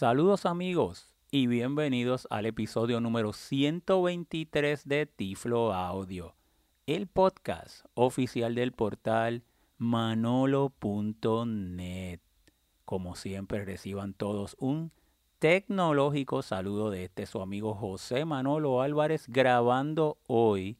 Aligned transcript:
Saludos 0.00 0.46
amigos 0.46 1.12
y 1.30 1.46
bienvenidos 1.46 2.26
al 2.30 2.46
episodio 2.46 3.02
número 3.02 3.34
123 3.34 4.88
de 4.88 5.04
Tiflo 5.04 5.74
Audio, 5.74 6.34
el 6.86 7.06
podcast 7.06 7.84
oficial 7.92 8.54
del 8.54 8.72
portal 8.72 9.42
manolo.net. 9.76 10.70
Como 12.86 13.14
siempre 13.14 13.66
reciban 13.66 14.14
todos 14.14 14.56
un 14.58 14.90
tecnológico 15.38 16.40
saludo 16.40 16.88
de 16.88 17.04
este 17.04 17.26
su 17.26 17.42
amigo 17.42 17.74
José 17.74 18.24
Manolo 18.24 18.80
Álvarez 18.80 19.26
grabando 19.28 20.16
hoy 20.26 20.78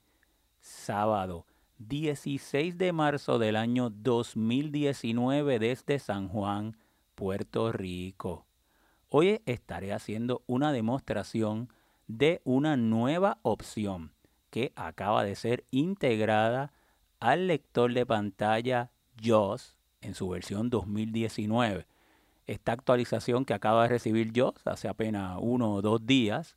sábado 0.60 1.44
16 1.76 2.78
de 2.78 2.94
marzo 2.94 3.38
del 3.38 3.56
año 3.56 3.90
2019 3.90 5.58
desde 5.58 5.98
San 5.98 6.28
Juan, 6.28 6.74
Puerto 7.14 7.70
Rico. 7.70 8.46
Hoy 9.12 9.40
estaré 9.44 9.92
haciendo 9.92 10.44
una 10.46 10.70
demostración 10.70 11.68
de 12.06 12.40
una 12.44 12.76
nueva 12.76 13.38
opción 13.42 14.12
que 14.50 14.72
acaba 14.76 15.24
de 15.24 15.34
ser 15.34 15.64
integrada 15.72 16.72
al 17.18 17.48
lector 17.48 17.92
de 17.92 18.06
pantalla 18.06 18.92
JAWS 19.20 19.76
en 20.00 20.14
su 20.14 20.28
versión 20.28 20.70
2019. 20.70 21.88
Esta 22.46 22.70
actualización 22.70 23.44
que 23.44 23.52
acaba 23.52 23.82
de 23.82 23.88
recibir 23.88 24.32
JAWS 24.32 24.64
hace 24.68 24.86
apenas 24.86 25.36
uno 25.40 25.74
o 25.74 25.82
dos 25.82 26.06
días 26.06 26.54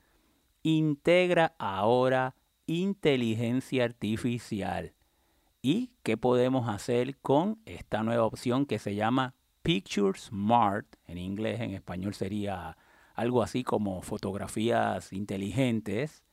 integra 0.62 1.56
ahora 1.58 2.36
inteligencia 2.68 3.84
artificial. 3.84 4.94
¿Y 5.64 5.90
qué 6.04 6.18
podemos 6.18 6.70
hacer 6.70 7.18
con 7.18 7.60
esta 7.66 8.04
nueva 8.04 8.26
opción 8.26 8.68
que 8.68 8.78
se 8.78 8.94
llama 8.94 9.34
Picture 9.64 10.18
Smart? 10.20 10.86
En 11.08 11.18
inglés, 11.18 11.62
en 11.62 11.72
español 11.72 12.14
sería 12.14 12.78
algo 13.16 13.42
así 13.42 13.64
como 13.64 14.02
fotografías 14.02 15.12
inteligentes. 15.12 16.24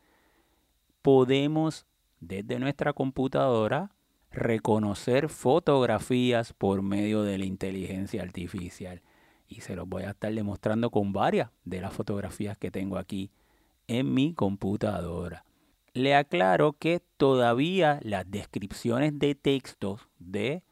Podemos 1.01 1.87
desde 2.21 2.59
nuestra 2.59 2.93
computadora 2.93 3.93
reconocer 4.31 5.29
fotografías 5.29 6.53
por 6.53 6.83
medio 6.83 7.23
de 7.23 7.39
la 7.39 7.47
inteligencia 7.47 8.23
artificial. 8.23 9.01
Y 9.49 9.63
se 9.63 9.75
los 9.75 9.89
voy 9.89 10.03
a 10.03 10.11
estar 10.11 10.33
demostrando 10.35 10.91
con 10.91 11.13
varias 11.13 11.51
de 11.65 11.81
las 11.81 11.95
fotografías 11.95 12.59
que 12.59 12.71
tengo 12.71 12.99
aquí 12.99 13.31
en 13.89 14.13
mi 14.13 14.35
computadora 14.35 15.45
le 15.93 16.15
aclaro 16.15 16.73
que 16.75 17.03
todavía 17.17 17.99
las 18.03 18.31
descripciones 18.31 19.19
de 19.19 19.35
textos 19.35 20.09
de 20.19 20.63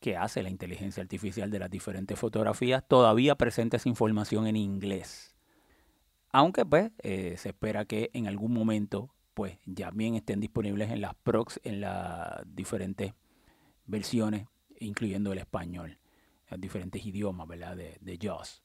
que 0.00 0.16
hace 0.16 0.42
la 0.42 0.50
inteligencia 0.50 1.02
artificial 1.02 1.50
de 1.50 1.58
las 1.58 1.70
diferentes 1.70 2.18
fotografías 2.18 2.84
todavía 2.86 3.34
presenta 3.34 3.76
esa 3.76 3.88
información 3.88 4.46
en 4.46 4.56
inglés. 4.56 5.34
Aunque 6.30 6.64
pues 6.64 6.90
eh, 7.02 7.36
se 7.36 7.50
espera 7.50 7.84
que 7.84 8.10
en 8.12 8.26
algún 8.26 8.52
momento 8.52 9.14
pues 9.34 9.58
ya 9.66 9.90
bien 9.90 10.14
estén 10.14 10.40
disponibles 10.40 10.90
en 10.90 11.00
las 11.00 11.14
prox 11.14 11.60
en 11.64 11.80
las 11.80 12.42
diferentes 12.44 13.14
versiones, 13.86 14.46
incluyendo 14.80 15.32
el 15.32 15.38
español, 15.38 15.98
los 16.50 16.60
diferentes 16.60 17.04
idiomas, 17.04 17.46
¿verdad? 17.46 17.76
De, 17.76 17.98
de 18.00 18.18
JAWS. 18.20 18.62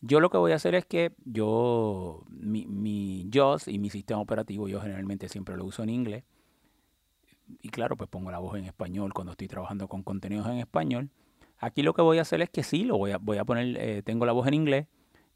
Yo 0.00 0.20
lo 0.20 0.30
que 0.30 0.38
voy 0.38 0.52
a 0.52 0.54
hacer 0.54 0.76
es 0.76 0.86
que 0.86 1.12
yo, 1.24 2.24
mi, 2.28 2.66
mi 2.66 3.28
JAWS 3.32 3.68
y 3.68 3.78
mi 3.78 3.90
sistema 3.90 4.20
operativo, 4.20 4.68
yo 4.68 4.80
generalmente 4.80 5.28
siempre 5.28 5.56
lo 5.56 5.64
uso 5.64 5.82
en 5.82 5.90
inglés. 5.90 6.24
Y 7.62 7.68
claro, 7.70 7.96
pues 7.96 8.08
pongo 8.08 8.30
la 8.30 8.38
voz 8.38 8.56
en 8.56 8.64
español 8.64 9.12
cuando 9.14 9.32
estoy 9.32 9.48
trabajando 9.48 9.88
con 9.88 10.02
contenidos 10.02 10.46
en 10.46 10.58
español. 10.58 11.10
Aquí 11.58 11.82
lo 11.82 11.92
que 11.92 12.02
voy 12.02 12.18
a 12.18 12.22
hacer 12.22 12.40
es 12.40 12.50
que 12.50 12.62
sí, 12.62 12.84
lo 12.84 12.96
voy 12.98 13.12
a, 13.12 13.18
voy 13.18 13.38
a 13.38 13.44
poner, 13.44 13.76
eh, 13.78 14.02
tengo 14.02 14.26
la 14.26 14.32
voz 14.32 14.46
en 14.46 14.54
inglés, 14.54 14.86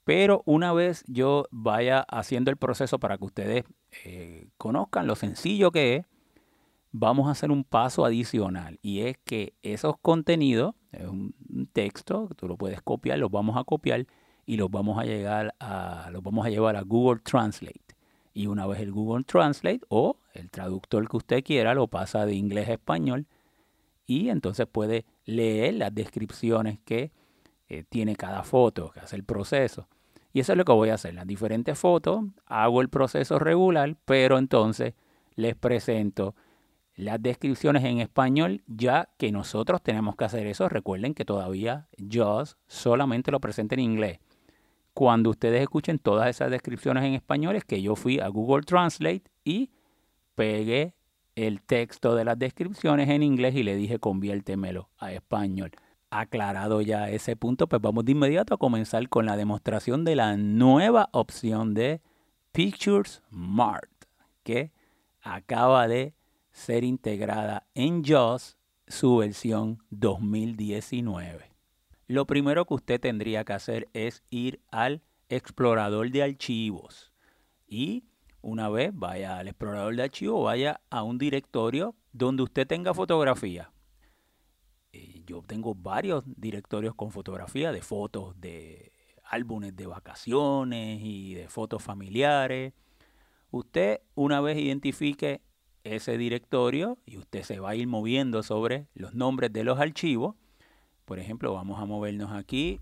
pero 0.04 0.42
una 0.46 0.72
vez 0.72 1.04
yo 1.06 1.46
vaya 1.50 2.00
haciendo 2.00 2.50
el 2.50 2.56
proceso 2.56 2.98
para 2.98 3.18
que 3.18 3.24
ustedes 3.24 3.64
eh, 4.04 4.46
conozcan 4.56 5.06
lo 5.06 5.16
sencillo 5.16 5.72
que 5.72 5.96
es, 5.96 6.06
vamos 6.92 7.28
a 7.28 7.32
hacer 7.32 7.50
un 7.50 7.64
paso 7.64 8.04
adicional 8.04 8.78
y 8.82 9.00
es 9.00 9.18
que 9.24 9.54
esos 9.62 9.96
contenidos, 10.00 10.74
es 10.92 11.06
un 11.06 11.34
texto, 11.72 12.28
tú 12.36 12.46
lo 12.46 12.56
puedes 12.56 12.82
copiar, 12.82 13.18
los 13.18 13.30
vamos 13.30 13.56
a 13.56 13.64
copiar 13.64 14.06
y 14.44 14.56
los 14.56 14.70
vamos 14.70 14.98
a 14.98 15.04
llegar 15.04 15.54
a 15.58 16.08
los 16.12 16.22
vamos 16.22 16.44
a 16.46 16.50
llevar 16.50 16.76
a 16.76 16.82
Google 16.82 17.20
Translate. 17.20 17.91
Y 18.34 18.46
una 18.46 18.66
vez 18.66 18.80
el 18.80 18.92
Google 18.92 19.24
Translate 19.24 19.80
o 19.88 20.16
el 20.34 20.50
traductor 20.50 21.08
que 21.08 21.16
usted 21.16 21.44
quiera 21.44 21.74
lo 21.74 21.88
pasa 21.88 22.24
de 22.26 22.34
inglés 22.34 22.68
a 22.68 22.74
español 22.74 23.26
y 24.06 24.28
entonces 24.30 24.66
puede 24.66 25.04
leer 25.24 25.74
las 25.74 25.94
descripciones 25.94 26.78
que 26.84 27.12
eh, 27.68 27.84
tiene 27.88 28.16
cada 28.16 28.42
foto, 28.42 28.90
que 28.90 29.00
hace 29.00 29.16
el 29.16 29.24
proceso. 29.24 29.88
Y 30.32 30.40
eso 30.40 30.52
es 30.52 30.58
lo 30.58 30.64
que 30.64 30.72
voy 30.72 30.88
a 30.90 30.94
hacer. 30.94 31.14
Las 31.14 31.26
diferentes 31.26 31.78
fotos, 31.78 32.24
hago 32.46 32.80
el 32.80 32.88
proceso 32.88 33.38
regular, 33.38 33.96
pero 34.04 34.38
entonces 34.38 34.94
les 35.34 35.54
presento 35.54 36.34
las 36.94 37.22
descripciones 37.22 37.84
en 37.84 38.00
español, 38.00 38.62
ya 38.66 39.08
que 39.18 39.32
nosotros 39.32 39.82
tenemos 39.82 40.16
que 40.16 40.24
hacer 40.24 40.46
eso. 40.46 40.68
Recuerden 40.68 41.14
que 41.14 41.24
todavía 41.24 41.88
JAWS 41.98 42.56
solamente 42.66 43.30
lo 43.30 43.40
presenta 43.40 43.74
en 43.74 43.80
inglés 43.80 44.20
cuando 44.94 45.30
ustedes 45.30 45.62
escuchen 45.62 45.98
todas 45.98 46.28
esas 46.28 46.50
descripciones 46.50 47.04
en 47.04 47.14
español 47.14 47.56
es 47.56 47.64
que 47.64 47.80
yo 47.80 47.96
fui 47.96 48.20
a 48.20 48.28
Google 48.28 48.62
Translate 48.62 49.24
y 49.44 49.70
pegué 50.34 50.94
el 51.34 51.62
texto 51.62 52.14
de 52.14 52.24
las 52.24 52.38
descripciones 52.38 53.08
en 53.08 53.22
inglés 53.22 53.54
y 53.54 53.62
le 53.62 53.74
dije 53.74 53.98
conviértemelo 53.98 54.90
a 54.98 55.12
español. 55.12 55.70
Aclarado 56.10 56.82
ya 56.82 57.08
ese 57.08 57.36
punto, 57.36 57.66
pues 57.68 57.80
vamos 57.80 58.04
de 58.04 58.12
inmediato 58.12 58.54
a 58.54 58.58
comenzar 58.58 59.08
con 59.08 59.24
la 59.24 59.36
demostración 59.36 60.04
de 60.04 60.16
la 60.16 60.36
nueva 60.36 61.08
opción 61.12 61.72
de 61.72 62.02
Pictures 62.52 63.22
Smart 63.30 63.88
que 64.42 64.72
acaba 65.22 65.88
de 65.88 66.14
ser 66.50 66.84
integrada 66.84 67.66
en 67.74 68.04
JAWS 68.04 68.58
su 68.86 69.16
versión 69.16 69.82
2019 69.88 71.51
lo 72.12 72.26
primero 72.26 72.66
que 72.66 72.74
usted 72.74 73.00
tendría 73.00 73.42
que 73.44 73.54
hacer 73.54 73.88
es 73.94 74.22
ir 74.28 74.60
al 74.70 75.02
explorador 75.30 76.10
de 76.10 76.22
archivos 76.22 77.10
y 77.66 78.04
una 78.42 78.68
vez 78.68 78.90
vaya 78.92 79.38
al 79.38 79.48
explorador 79.48 79.96
de 79.96 80.02
archivos, 80.02 80.44
vaya 80.44 80.82
a 80.90 81.04
un 81.04 81.16
directorio 81.16 81.94
donde 82.12 82.42
usted 82.42 82.66
tenga 82.66 82.92
fotografía. 82.92 83.72
Eh, 84.92 85.22
yo 85.24 85.40
tengo 85.40 85.74
varios 85.74 86.24
directorios 86.26 86.94
con 86.94 87.12
fotografía 87.12 87.72
de 87.72 87.80
fotos 87.80 88.38
de 88.38 88.92
álbumes 89.24 89.74
de 89.74 89.86
vacaciones 89.86 91.00
y 91.02 91.32
de 91.32 91.48
fotos 91.48 91.82
familiares. 91.82 92.74
Usted 93.50 94.00
una 94.14 94.42
vez 94.42 94.58
identifique 94.58 95.40
ese 95.82 96.18
directorio 96.18 96.98
y 97.06 97.16
usted 97.16 97.42
se 97.42 97.58
va 97.58 97.70
a 97.70 97.74
ir 97.74 97.86
moviendo 97.86 98.42
sobre 98.42 98.88
los 98.92 99.14
nombres 99.14 99.50
de 99.50 99.64
los 99.64 99.80
archivos, 99.80 100.36
por 101.04 101.18
ejemplo, 101.18 101.52
vamos 101.54 101.80
a 101.80 101.86
movernos 101.86 102.32
aquí. 102.32 102.80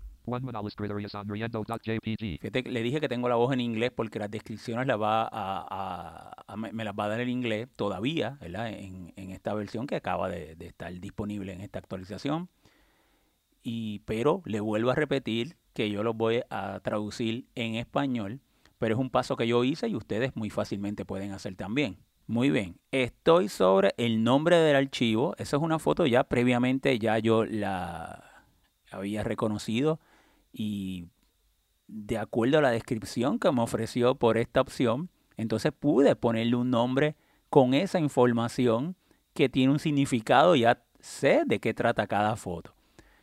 Fíjate, 2.39 2.63
le 2.63 2.83
dije 2.83 2.99
que 2.99 3.09
tengo 3.09 3.27
la 3.27 3.35
voz 3.35 3.53
en 3.53 3.59
inglés 3.59 3.91
porque 3.95 4.19
las 4.19 4.29
descripciones 4.29 4.85
las 4.85 5.01
va 5.01 5.27
a, 5.31 6.55
me 6.71 6.83
las 6.83 6.93
va 6.93 7.05
a 7.05 7.07
dar 7.07 7.21
en 7.21 7.29
inglés 7.29 7.67
todavía, 7.75 8.37
¿verdad? 8.39 8.69
En, 8.69 9.11
esta 9.31 9.53
versión 9.53 9.87
que 9.87 9.95
acaba 9.95 10.29
de, 10.29 10.55
estar 10.59 10.93
disponible 10.99 11.53
en 11.53 11.61
esta 11.61 11.79
actualización. 11.79 12.49
Y, 13.63 13.99
pero 14.05 14.41
le 14.45 14.59
vuelvo 14.59 14.91
a 14.91 14.95
repetir 14.95 15.57
que 15.73 15.89
yo 15.89 16.03
lo 16.03 16.13
voy 16.13 16.41
a 16.49 16.79
traducir 16.81 17.47
en 17.55 17.75
español, 17.75 18.41
pero 18.77 18.95
es 18.95 18.99
un 18.99 19.09
paso 19.09 19.35
que 19.35 19.47
yo 19.47 19.63
hice 19.63 19.87
y 19.87 19.95
ustedes 19.95 20.35
muy 20.35 20.49
fácilmente 20.49 21.05
pueden 21.05 21.31
hacer 21.31 21.55
también. 21.55 21.97
Muy 22.27 22.49
bien, 22.49 22.77
estoy 22.91 23.49
sobre 23.49 23.93
el 23.97 24.23
nombre 24.23 24.57
del 24.57 24.75
archivo. 24.75 25.35
Esa 25.37 25.57
es 25.57 25.63
una 25.63 25.79
foto 25.79 26.05
ya 26.05 26.23
previamente, 26.23 26.97
ya 26.97 27.19
yo 27.19 27.45
la 27.45 28.45
había 28.91 29.23
reconocido 29.23 29.99
y 30.53 31.07
de 31.87 32.17
acuerdo 32.17 32.59
a 32.59 32.61
la 32.61 32.71
descripción 32.71 33.37
que 33.37 33.51
me 33.51 33.61
ofreció 33.61 34.15
por 34.15 34.37
esta 34.37 34.61
opción, 34.61 35.09
entonces 35.35 35.73
pude 35.73 36.15
ponerle 36.15 36.55
un 36.55 36.69
nombre 36.69 37.15
con 37.49 37.73
esa 37.73 37.99
información 37.99 38.95
que 39.33 39.49
tiene 39.49 39.73
un 39.73 39.79
significado, 39.79 40.55
ya 40.55 40.83
sé 40.99 41.43
de 41.45 41.59
qué 41.59 41.73
trata 41.73 42.07
cada 42.07 42.35
foto. 42.37 42.73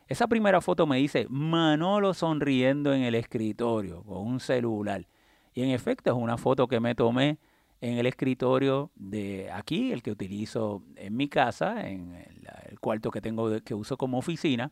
Esa 0.07 0.27
primera 0.27 0.61
foto 0.61 0.85
me 0.85 0.97
dice 0.97 1.25
Manolo 1.29 2.13
sonriendo 2.13 2.93
en 2.93 3.03
el 3.03 3.15
escritorio 3.15 4.03
con 4.03 4.25
un 4.25 4.39
celular. 4.39 5.07
Y 5.53 5.63
en 5.63 5.69
efecto 5.69 6.11
es 6.11 6.15
una 6.15 6.37
foto 6.37 6.67
que 6.67 6.79
me 6.79 6.95
tomé 6.95 7.37
en 7.81 7.97
el 7.97 8.05
escritorio 8.05 8.91
de 8.95 9.49
aquí, 9.51 9.91
el 9.91 10.03
que 10.03 10.11
utilizo 10.11 10.83
en 10.95 11.15
mi 11.15 11.29
casa, 11.29 11.87
en 11.87 12.15
el, 12.15 12.79
cuarto 12.79 13.11
que 13.11 13.21
tengo 13.21 13.61
que 13.61 13.73
uso 13.73 13.97
como 13.97 14.17
oficina, 14.17 14.71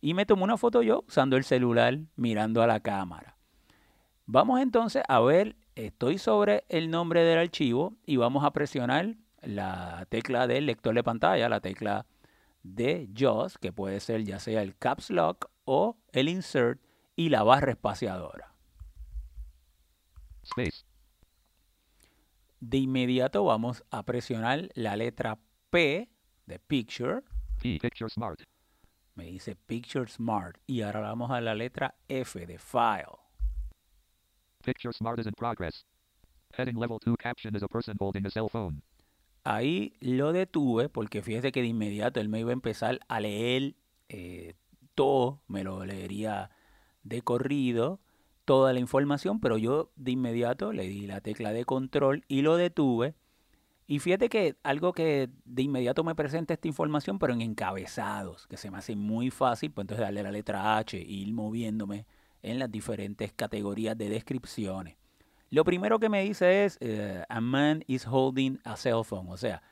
y 0.00 0.14
me 0.14 0.26
tomo 0.26 0.44
una 0.44 0.56
foto 0.56 0.82
yo 0.82 1.04
usando 1.06 1.36
el 1.36 1.44
celular 1.44 1.98
mirando 2.16 2.62
a 2.62 2.66
la 2.66 2.80
cámara. 2.80 3.36
Vamos 4.26 4.60
entonces 4.60 5.02
a 5.08 5.20
ver, 5.20 5.56
estoy 5.74 6.18
sobre 6.18 6.64
el 6.68 6.90
nombre 6.90 7.22
del 7.22 7.38
archivo 7.38 7.94
y 8.06 8.16
vamos 8.16 8.44
a 8.44 8.52
presionar 8.52 9.16
la 9.42 10.06
tecla 10.08 10.46
del 10.46 10.66
lector 10.66 10.94
de 10.94 11.02
pantalla, 11.02 11.48
la 11.48 11.60
tecla 11.60 12.06
de 12.62 13.08
JAWS, 13.14 13.58
que 13.58 13.72
puede 13.72 14.00
ser 14.00 14.24
ya 14.24 14.38
sea 14.38 14.62
el 14.62 14.76
Caps 14.76 15.10
Lock 15.10 15.50
o 15.64 15.96
el 16.12 16.28
Insert 16.28 16.80
y 17.16 17.28
la 17.28 17.42
barra 17.42 17.72
espaciadora. 17.72 18.54
Space. 20.42 20.89
De 22.60 22.76
inmediato 22.76 23.44
vamos 23.44 23.82
a 23.90 24.04
presionar 24.04 24.68
la 24.74 24.94
letra 24.94 25.38
P 25.70 26.10
de 26.44 26.58
Picture. 26.58 27.22
P. 27.58 27.78
Picture 27.80 28.10
Smart. 28.10 28.42
Me 29.14 29.24
dice 29.24 29.56
Picture 29.56 30.06
Smart. 30.06 30.58
Y 30.66 30.82
ahora 30.82 31.00
vamos 31.00 31.30
a 31.30 31.40
la 31.40 31.54
letra 31.54 31.94
F 32.06 32.46
de 32.46 32.58
File. 32.58 33.18
Picture 34.62 34.92
Smart 34.92 35.18
is 35.18 35.26
in 35.26 35.32
progress. 35.32 35.86
Heading 36.52 36.76
level 36.76 36.98
2 36.98 37.16
caption 37.16 37.56
is 37.56 37.62
a 37.62 37.68
person 37.68 37.96
holding 37.98 38.26
a 38.26 38.30
cell 38.30 38.48
phone. 38.50 38.82
Ahí 39.42 39.94
lo 40.00 40.32
detuve 40.34 40.90
porque 40.90 41.22
fíjese 41.22 41.52
que 41.52 41.62
de 41.62 41.68
inmediato 41.68 42.20
él 42.20 42.28
me 42.28 42.40
iba 42.40 42.50
a 42.50 42.52
empezar 42.52 43.00
a 43.08 43.20
leer 43.20 43.74
eh, 44.10 44.54
todo, 44.94 45.40
me 45.48 45.64
lo 45.64 45.86
leería 45.86 46.50
de 47.04 47.22
corrido, 47.22 48.00
toda 48.44 48.72
la 48.72 48.80
información, 48.80 49.40
pero 49.40 49.58
yo 49.58 49.90
de 49.96 50.12
inmediato 50.12 50.72
le 50.72 50.88
di 50.88 51.06
la 51.06 51.20
tecla 51.20 51.52
de 51.52 51.64
control 51.64 52.24
y 52.28 52.42
lo 52.42 52.56
detuve. 52.56 53.14
Y 53.86 53.98
fíjate 53.98 54.28
que 54.28 54.56
algo 54.62 54.92
que 54.92 55.30
de 55.44 55.62
inmediato 55.62 56.04
me 56.04 56.14
presenta 56.14 56.54
esta 56.54 56.68
información, 56.68 57.18
pero 57.18 57.32
en 57.32 57.40
encabezados, 57.40 58.46
que 58.46 58.56
se 58.56 58.70
me 58.70 58.78
hace 58.78 58.94
muy 58.94 59.30
fácil, 59.30 59.72
pues 59.72 59.84
entonces 59.84 60.04
darle 60.04 60.22
la 60.22 60.30
letra 60.30 60.78
H 60.78 60.96
e 60.96 61.00
ir 61.00 61.32
moviéndome 61.32 62.06
en 62.42 62.58
las 62.58 62.70
diferentes 62.70 63.32
categorías 63.32 63.98
de 63.98 64.08
descripciones. 64.08 64.96
Lo 65.50 65.64
primero 65.64 65.98
que 65.98 66.08
me 66.08 66.22
dice 66.22 66.64
es, 66.64 66.78
eh, 66.80 67.24
a 67.28 67.40
man 67.40 67.82
is 67.88 68.06
holding 68.06 68.60
a 68.64 68.76
cell 68.76 69.02
phone, 69.04 69.26
o 69.28 69.36
sea, 69.36 69.62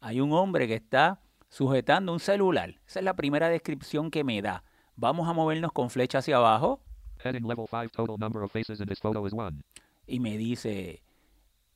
hay 0.00 0.20
un 0.20 0.32
hombre 0.32 0.66
que 0.66 0.74
está 0.74 1.20
sujetando 1.48 2.12
un 2.12 2.20
celular. 2.20 2.80
Esa 2.86 3.00
es 3.00 3.04
la 3.04 3.14
primera 3.14 3.48
descripción 3.48 4.10
que 4.10 4.24
me 4.24 4.40
da. 4.42 4.64
Vamos 4.96 5.28
a 5.28 5.32
movernos 5.32 5.72
con 5.72 5.90
flecha 5.90 6.18
hacia 6.18 6.36
abajo. 6.36 6.80
Heading 7.22 7.44
level 7.44 7.66
5 7.66 7.90
total 7.92 8.16
number 8.18 8.42
of 8.42 8.50
faces 8.50 8.80
in 8.80 8.88
this 8.88 8.98
photo 8.98 9.26
is 9.26 9.32
1. 9.32 9.62
Y 10.06 10.20
me 10.20 10.38
dice, 10.38 11.02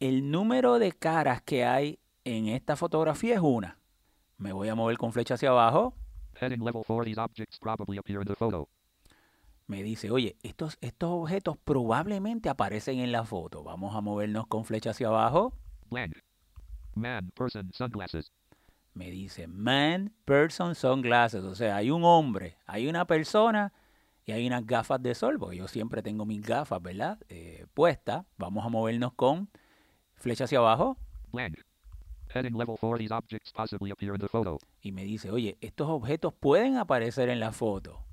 el 0.01 0.31
número 0.31 0.79
de 0.79 0.93
caras 0.93 1.43
que 1.43 1.65
hay 1.65 1.99
en 2.25 2.49
esta 2.49 2.77
fotografía 2.77 3.35
es 3.35 3.41
una. 3.41 3.79
Me 4.39 4.53
voy 4.53 4.69
a 4.69 4.75
mover 4.75 4.97
con 4.97 5.13
flecha 5.13 5.35
hacia 5.35 5.51
abajo. 5.51 5.95
Heading 6.41 6.65
level 6.65 6.83
4 6.87 7.05
these 7.05 7.19
objects 7.19 7.59
probably 7.59 7.99
appear 7.99 8.23
in 8.23 8.27
the 8.27 8.35
photo. 8.35 8.69
Me 9.67 9.83
dice, 9.83 10.11
oye, 10.11 10.37
estos, 10.43 10.77
estos 10.81 11.11
objetos 11.11 11.57
probablemente 11.57 12.49
aparecen 12.49 12.99
en 12.99 13.13
la 13.13 13.25
foto. 13.25 13.63
Vamos 13.63 13.95
a 13.95 14.01
movernos 14.01 14.47
con 14.47 14.65
flecha 14.65 14.91
hacia 14.91 15.09
abajo. 15.09 15.55
Blank. 15.91 16.19
Man, 16.95 17.31
person, 17.35 17.71
sunglasses. 17.73 18.31
Me 18.95 19.11
dice, 19.11 19.47
man, 19.47 20.13
person, 20.25 20.75
sunglasses. 20.75 21.45
O 21.45 21.55
sea, 21.55 21.77
hay 21.77 21.91
un 21.91 22.05
hombre, 22.05 22.57
hay 22.67 22.89
una 22.89 23.07
persona 23.07 23.73
y 24.27 24.33
hay 24.33 24.47
unas 24.47 24.67
gafas 24.67 25.03
de 25.03 25.15
sol, 25.15 25.39
porque 25.39 25.57
yo 25.57 25.69
siempre 25.69 26.03
tengo 26.03 26.25
mis 26.25 26.41
gafas, 26.41 26.81
¿verdad? 26.81 27.19
Eh, 27.29 27.67
puestas. 27.75 28.25
Vamos 28.39 28.65
a 28.65 28.69
movernos 28.69 29.13
con 29.15 29.51
flecha 30.15 30.45
hacia 30.45 30.59
abajo. 30.59 30.97
Blank. 31.33 31.59
Heading 32.35 32.57
level 32.57 32.77
4 32.77 32.99
these 32.99 33.13
objects 33.13 33.53
possibly 33.53 33.91
appear 33.91 34.15
in 34.15 34.21
the 34.21 34.29
photo. 34.29 34.59
Y 34.81 34.93
me 34.93 35.05
dice, 35.05 35.31
oye, 35.31 35.59
estos 35.61 35.89
objetos 35.89 36.33
pueden 36.35 36.79
aparecer 36.79 37.29
en 37.29 37.39
la 37.39 37.53
foto. 37.53 38.05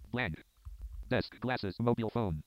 Desk, 1.10 1.40
glasses, 1.40 1.80
mobile 1.80 2.10
phone. 2.10 2.44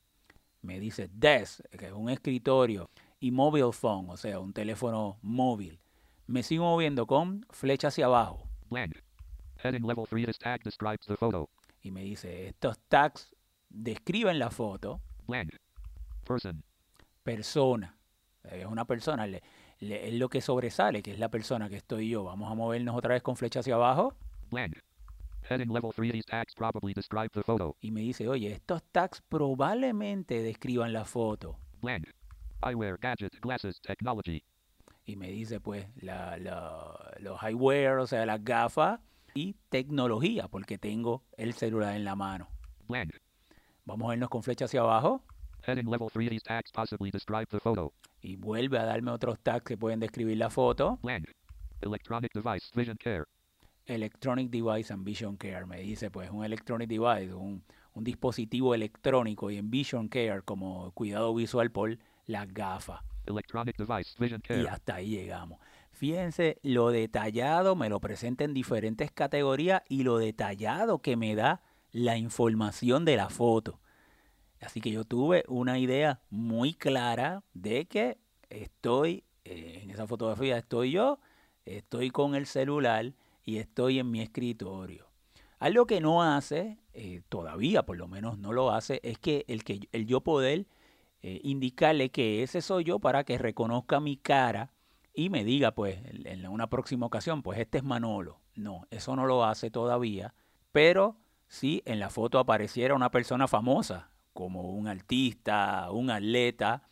Me 0.62 0.78
dice 0.78 1.08
desk, 1.12 1.60
que 1.78 1.86
es 1.86 1.92
un 1.92 2.10
escritorio, 2.10 2.88
y 3.18 3.30
mobile 3.30 3.72
phone, 3.72 4.08
o 4.10 4.16
sea, 4.16 4.40
un 4.40 4.52
teléfono 4.52 5.18
móvil. 5.22 5.80
Me 6.26 6.42
sigo 6.42 6.64
moviendo 6.64 7.06
con 7.06 7.44
flecha 7.50 7.88
hacia 7.88 8.06
abajo. 8.06 8.48
Blank. 8.70 9.02
Heading 9.62 9.86
level 9.86 10.06
3 10.06 10.26
this 10.26 10.38
tag 10.38 10.62
describes 10.62 11.06
the 11.06 11.16
photo. 11.16 11.48
Y 11.82 11.90
me 11.90 12.02
dice, 12.02 12.48
estos 12.48 12.78
tags 12.88 13.33
describen 13.74 14.38
la 14.38 14.50
foto. 14.50 15.00
Blank. 15.26 15.50
Person. 16.24 16.62
Persona. 17.22 17.96
Es 18.44 18.66
una 18.66 18.84
persona. 18.84 19.26
le- 19.26 19.42
le- 19.80 20.08
es 20.08 20.14
lo 20.14 20.28
que 20.28 20.40
sobresale, 20.40 21.02
que 21.02 21.12
es 21.12 21.18
la 21.18 21.28
persona 21.28 21.68
que 21.68 21.76
estoy 21.76 22.08
yo. 22.08 22.24
Vamos 22.24 22.50
a 22.50 22.54
movernos 22.54 22.94
otra 22.96 23.14
vez 23.14 23.22
con 23.22 23.36
flecha 23.36 23.60
hacia 23.60 23.74
abajo. 23.74 24.14
Heading 25.50 25.70
level 25.72 25.92
3 25.94 26.10
these 26.12 26.24
tags 26.24 26.54
probably 26.54 26.94
describe 26.94 27.28
the 27.34 27.42
photo. 27.42 27.76
Y 27.80 27.90
me 27.90 28.00
dice, 28.00 28.28
oye, 28.28 28.50
estos 28.52 28.82
tags 28.92 29.20
probablemente 29.28 30.42
describan 30.42 30.92
la 30.92 31.04
foto. 31.04 31.58
Blank. 31.82 32.06
Eyewear, 32.62 32.96
gadget, 32.98 33.38
glasses, 33.42 33.78
technology. 33.82 34.42
Y 35.04 35.16
me 35.16 35.28
dice, 35.30 35.60
pues, 35.60 35.86
la- 35.96 36.38
la- 36.38 37.14
los 37.20 37.42
eyewear, 37.42 37.98
o 37.98 38.06
sea, 38.06 38.24
las 38.24 38.42
gafas 38.42 39.00
y 39.34 39.54
tecnología, 39.68 40.48
porque 40.48 40.78
tengo 40.78 41.22
el 41.36 41.52
celular 41.52 41.94
en 41.94 42.04
la 42.04 42.14
mano. 42.16 42.48
Blank. 42.88 43.10
Vamos 43.84 44.06
a 44.06 44.10
vernos 44.10 44.28
con 44.28 44.42
flecha 44.42 44.64
hacia 44.64 44.80
abajo 44.80 45.22
Heading 45.66 45.90
level 45.90 46.08
3 46.12 46.28
these 46.30 46.42
tags 46.42 46.70
possibly 46.72 47.10
describe 47.10 47.46
the 47.46 47.58
photo. 47.60 47.92
y 48.20 48.36
vuelve 48.36 48.78
a 48.78 48.84
darme 48.84 49.10
otros 49.10 49.38
tags 49.42 49.64
que 49.64 49.76
pueden 49.76 50.00
describir 50.00 50.36
la 50.38 50.50
foto. 50.50 50.98
Blank. 51.02 51.24
Electronic 51.80 52.32
device, 52.34 52.70
vision 52.74 52.96
care. 52.98 53.24
Electronic 53.86 54.50
Device 54.50 54.90
and 54.94 55.04
Vision 55.04 55.36
Care. 55.36 55.66
Me 55.66 55.78
dice, 55.82 56.10
pues, 56.10 56.30
un 56.30 56.42
Electronic 56.42 56.88
Device, 56.88 57.34
un, 57.34 57.62
un 57.92 58.02
dispositivo 58.04 58.74
electrónico 58.74 59.50
y 59.50 59.58
en 59.58 59.70
Vision 59.70 60.08
Care 60.08 60.40
como 60.42 60.90
cuidado 60.92 61.34
visual 61.34 61.70
por 61.70 61.98
las 62.24 62.48
gafas. 62.48 63.02
Electronic 63.26 63.76
device, 63.76 64.14
vision 64.18 64.40
Y 64.44 64.48
care. 64.48 64.68
hasta 64.70 64.94
ahí 64.94 65.10
llegamos. 65.10 65.58
Fíjense 65.92 66.58
lo 66.62 66.90
detallado, 66.90 67.76
me 67.76 67.90
lo 67.90 68.00
presenta 68.00 68.44
en 68.44 68.54
diferentes 68.54 69.10
categorías 69.12 69.82
y 69.88 70.02
lo 70.02 70.16
detallado 70.16 71.00
que 71.00 71.16
me 71.18 71.34
da 71.34 71.60
la 71.94 72.18
información 72.18 73.04
de 73.04 73.16
la 73.16 73.30
foto. 73.30 73.80
Así 74.60 74.80
que 74.80 74.90
yo 74.90 75.04
tuve 75.04 75.44
una 75.46 75.78
idea 75.78 76.20
muy 76.28 76.74
clara 76.74 77.44
de 77.54 77.86
que 77.86 78.18
estoy, 78.50 79.22
eh, 79.44 79.80
en 79.82 79.90
esa 79.90 80.08
fotografía 80.08 80.58
estoy 80.58 80.90
yo, 80.90 81.20
estoy 81.64 82.10
con 82.10 82.34
el 82.34 82.46
celular 82.46 83.14
y 83.44 83.58
estoy 83.58 84.00
en 84.00 84.10
mi 84.10 84.20
escritorio. 84.22 85.06
Algo 85.60 85.86
que 85.86 86.00
no 86.00 86.24
hace, 86.24 86.78
eh, 86.94 87.22
todavía 87.28 87.84
por 87.84 87.96
lo 87.96 88.08
menos 88.08 88.38
no 88.38 88.52
lo 88.52 88.72
hace, 88.72 88.98
es 89.04 89.18
que 89.18 89.44
el, 89.46 89.62
que, 89.62 89.88
el 89.92 90.04
yo 90.04 90.20
poder 90.20 90.66
eh, 91.22 91.40
indicarle 91.44 92.10
que 92.10 92.42
ese 92.42 92.60
soy 92.60 92.82
yo 92.82 92.98
para 92.98 93.22
que 93.22 93.38
reconozca 93.38 94.00
mi 94.00 94.16
cara 94.16 94.72
y 95.14 95.30
me 95.30 95.44
diga, 95.44 95.76
pues, 95.76 96.00
en 96.24 96.44
una 96.48 96.68
próxima 96.68 97.06
ocasión, 97.06 97.42
pues 97.44 97.60
este 97.60 97.78
es 97.78 97.84
Manolo. 97.84 98.40
No, 98.56 98.88
eso 98.90 99.14
no 99.14 99.26
lo 99.26 99.44
hace 99.44 99.70
todavía, 99.70 100.34
pero 100.72 101.18
si 101.54 101.84
en 101.86 102.00
la 102.00 102.10
foto 102.10 102.40
apareciera 102.40 102.96
una 102.96 103.12
persona 103.12 103.46
famosa, 103.46 104.10
como 104.32 104.72
un 104.72 104.88
artista, 104.88 105.88
un 105.92 106.10
atleta 106.10 106.82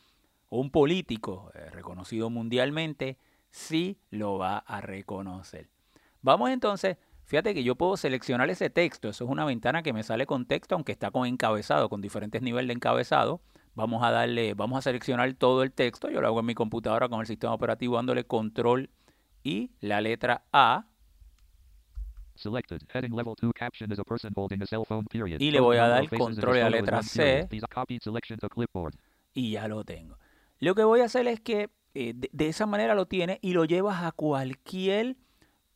o 0.51 0.61
un 0.61 0.71
político 0.71 1.51
eh, 1.55 1.69
reconocido 1.71 2.31
mundialmente, 2.31 3.19
sí 3.51 3.99
lo 4.11 4.39
va 4.39 4.59
a 4.59 4.81
reconocer. 4.81 5.69
Vamos 6.21 6.51
entonces, 6.51 6.97
fíjate 7.25 7.55
que 7.55 7.65
yo 7.65 7.75
puedo 7.75 7.97
seleccionar 7.97 8.51
ese 8.51 8.71
texto, 8.71 9.09
eso 9.09 9.25
es 9.25 9.31
una 9.31 9.45
ventana 9.45 9.83
que 9.83 9.93
me 9.93 10.05
sale 10.05 10.27
con 10.27 10.47
texto, 10.47 10.77
aunque 10.77 10.93
está 10.93 11.11
con 11.11 11.27
encabezado, 11.27 11.89
con 11.89 12.01
diferentes 12.01 12.41
niveles 12.41 12.69
de 12.69 12.75
encabezado. 12.75 13.41
Vamos 13.75 14.05
a 14.05 14.13
darle, 14.13 14.55
vamos 14.55 14.79
a 14.79 14.83
seleccionar 14.83 15.33
todo 15.35 15.65
el 15.65 15.73
texto, 15.73 16.09
yo 16.09 16.21
lo 16.21 16.29
hago 16.29 16.39
en 16.39 16.47
mi 16.47 16.55
computadora 16.55 17.09
con 17.09 17.19
el 17.19 17.27
sistema 17.27 17.53
operativo 17.53 17.97
dándole 17.97 18.23
control 18.23 18.91
y 19.43 19.73
la 19.81 20.01
letra 20.01 20.45
A 20.53 20.87
Selected. 22.35 22.83
Heading 22.93 23.13
level 23.13 23.35
2 23.35 23.53
caption 23.53 23.93
is 23.93 23.99
a 23.99 24.05
person 24.05 24.33
holding 24.35 24.63
a 24.63 24.67
cell 24.67 24.85
phone 24.85 25.05
period. 25.05 25.41
Y 25.41 25.51
le 25.51 25.61
voy 25.61 25.77
a 25.77 25.89
dar 25.89 26.09
control 26.09 26.57
a 26.57 26.61
la 26.61 26.71
letra. 26.71 27.03
C. 27.03 27.49
Y 29.35 29.53
ya 29.53 29.69
lo 29.69 29.85
tengo. 29.85 30.19
Lo 30.59 30.75
que 30.75 30.85
voy 30.85 31.01
a 31.01 31.05
hacer 31.05 31.27
es 31.27 31.41
que 31.41 31.71
eh, 31.95 32.13
de, 32.15 32.31
de 32.33 32.49
esa 32.49 32.67
manera 32.67 32.95
lo 32.95 33.07
tienes 33.07 33.39
y 33.43 33.53
lo 33.53 33.65
llevas 33.65 34.03
a 34.03 34.13
cualquier 34.13 35.17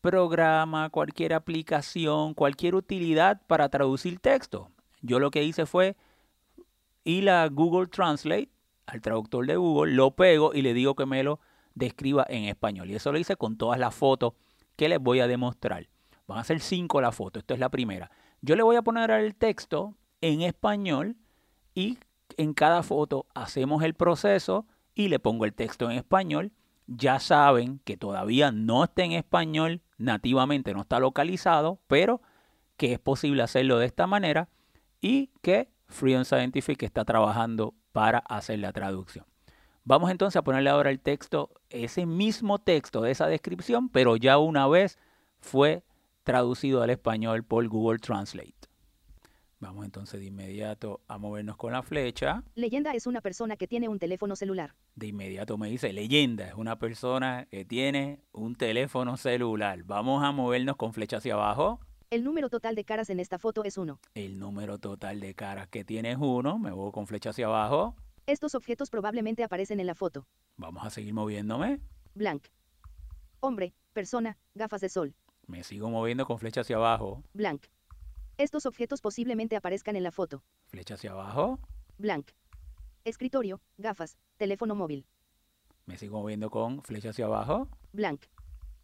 programa, 0.01 0.91
cualquier 0.91 1.35
aplicación, 1.35 2.35
cualquier 2.35 2.75
utilidad 2.75 3.43
para 3.47 3.69
traducir 3.69 4.19
texto. 4.21 4.71
Yo 5.03 5.19
lo 5.19 5.31
que 5.31 5.43
hice 5.43 5.67
fue 5.67 5.97
ir 7.05 7.29
a 7.31 7.49
Google 7.49 7.87
Translate, 7.89 8.51
al 8.87 9.01
traductor 9.01 9.47
de 9.47 9.57
Google, 9.57 9.95
lo 9.95 10.13
pego 10.13 10.55
y 10.55 10.63
le 10.63 10.75
digo 10.75 10.95
que 10.95 11.07
me 11.07 11.23
lo 11.23 11.41
describa 11.75 12.25
en 12.29 12.45
español. 12.45 12.91
Y 12.91 12.95
eso 12.95 13.13
lo 13.13 13.19
hice 13.19 13.37
con 13.37 13.57
todas 13.57 13.79
las 13.79 13.95
fotos 13.95 14.35
que 14.77 14.89
les 14.89 15.01
voy 15.01 15.21
a 15.21 15.27
demostrar. 15.27 15.89
Van 16.27 16.39
a 16.39 16.45
ser 16.45 16.61
cinco 16.61 17.01
las 17.01 17.15
fotos, 17.15 17.43
esto 17.43 17.55
es 17.55 17.61
la 17.61 17.69
primera. 17.69 18.11
Yo 18.41 18.57
le 18.57 18.63
voy 18.63 18.77
a 18.77 18.83
poner 18.83 19.11
el 19.11 19.35
texto 19.35 19.95
en 20.21 20.43
español 20.43 21.17
y 21.75 21.99
en 22.37 22.55
cada 22.55 22.83
foto 22.83 23.27
hacemos 23.35 23.83
el 23.83 23.95
proceso 23.95 24.67
y 24.95 25.09
le 25.09 25.19
pongo 25.19 25.45
el 25.45 25.55
texto 25.55 25.91
en 25.91 25.97
español. 25.97 26.53
Ya 26.87 27.19
saben 27.19 27.81
que 27.85 27.97
todavía 27.97 28.53
no 28.53 28.85
está 28.85 29.05
en 29.05 29.13
español 29.13 29.83
nativamente, 29.99 30.75
no 30.75 30.83
está 30.83 31.01
localizado, 31.01 31.81
pero 31.87 32.21
que 32.77 32.93
es 32.93 32.99
posible 32.99 33.43
hacerlo 33.43 33.79
de 33.79 33.87
esta 33.87 34.07
manera 34.07 34.49
y 35.01 35.31
que 35.43 35.69
Freedom 35.89 36.25
Scientific 36.25 36.83
está 36.83 37.05
trabajando 37.05 37.75
para 37.93 38.19
hacer 38.19 38.59
la 38.59 38.73
traducción. 38.73 39.25
Vamos 39.85 40.11
entonces 40.11 40.37
a 40.37 40.43
ponerle 40.43 40.71
ahora 40.71 40.91
el 40.91 41.01
texto, 41.01 41.51
ese 41.71 42.07
mismo 42.07 42.59
texto 42.59 43.01
de 43.03 43.13
esa 43.13 43.29
descripción, 43.29 43.89
pero 43.89 44.17
ya 44.17 44.37
una 44.39 44.67
vez 44.67 44.99
fue 45.41 45.85
traducido 46.27 46.83
al 46.83 46.91
español 46.91 47.45
por 47.45 47.67
Google 47.69 48.01
Translate. 48.01 48.53
Vamos 49.61 49.85
entonces 49.85 50.19
de 50.19 50.27
inmediato 50.27 51.01
a 51.07 51.19
movernos 51.19 51.57
con 51.57 51.73
la 51.73 51.85
flecha. 51.85 52.43
Leyenda 52.57 52.93
es 52.95 53.07
una 53.07 53.21
persona 53.21 53.57
que 53.57 53.69
tiene 53.69 53.89
un 53.89 54.01
teléfono 54.01 54.35
celular. 54.35 54.75
De 54.97 55.07
inmediato 55.07 55.57
me 55.57 55.71
dice, 55.71 55.93
leyenda 55.93 56.49
es 56.49 56.55
una 56.55 56.81
persona 56.81 57.47
que 57.49 57.65
tiene 57.65 58.21
un 58.33 58.57
teléfono 58.57 59.17
celular. 59.17 59.85
Vamos 59.85 60.25
a 60.25 60.33
movernos 60.33 60.75
con 60.75 60.93
flecha 60.93 61.19
hacia 61.19 61.35
abajo. 61.35 61.79
El 62.11 62.25
número 62.25 62.51
total 62.51 62.75
de 62.75 62.85
caras 62.85 63.09
en 63.09 63.21
esta 63.21 63.39
foto 63.39 63.63
es 63.63 63.79
1. 63.79 64.01
El 64.15 64.41
número 64.41 64.79
total 64.79 65.21
de 65.21 65.33
caras 65.35 65.69
que 65.69 65.85
tiene 65.85 66.11
es 66.11 66.19
1. 66.21 66.59
Me 66.59 66.73
voy 66.73 66.91
con 66.91 67.07
flecha 67.07 67.31
hacia 67.31 67.47
abajo. 67.47 67.95
Estos 68.27 68.57
objetos 68.57 68.91
probablemente 68.91 69.45
aparecen 69.45 69.79
en 69.79 69.87
la 69.87 69.95
foto. 69.95 70.27
Vamos 70.57 70.85
a 70.85 70.91
seguir 70.91 71.15
moviéndome. 71.15 71.81
Blank. 72.15 72.49
Hombre, 73.39 73.75
persona, 73.93 74.37
gafas 74.55 74.81
de 74.81 74.89
sol. 74.89 75.15
Me 75.47 75.63
sigo 75.63 75.91
moviendo 75.91 76.27
con 76.27 76.39
flecha 76.39 76.63
hacia 76.63 76.77
abajo. 76.77 77.23
Blank. 77.33 77.67
Estos 78.37 78.67
objetos 78.67 79.01
posiblemente 79.01 79.57
aparezcan 79.57 79.97
en 79.97 80.03
la 80.03 80.11
foto. 80.11 80.43
Flecha 80.67 80.95
hacia 80.95 81.13
abajo. 81.13 81.61
Blank. 81.99 82.33
Escritorio, 83.05 83.61
gafas, 83.79 84.19
teléfono 84.37 84.75
móvil. 84.75 85.07
Me 85.87 85.97
sigo 85.97 86.21
moviendo 86.21 86.51
con 86.51 86.83
flecha 86.83 87.11
hacia 87.11 87.27
abajo. 87.27 87.69
Blank. 87.93 88.23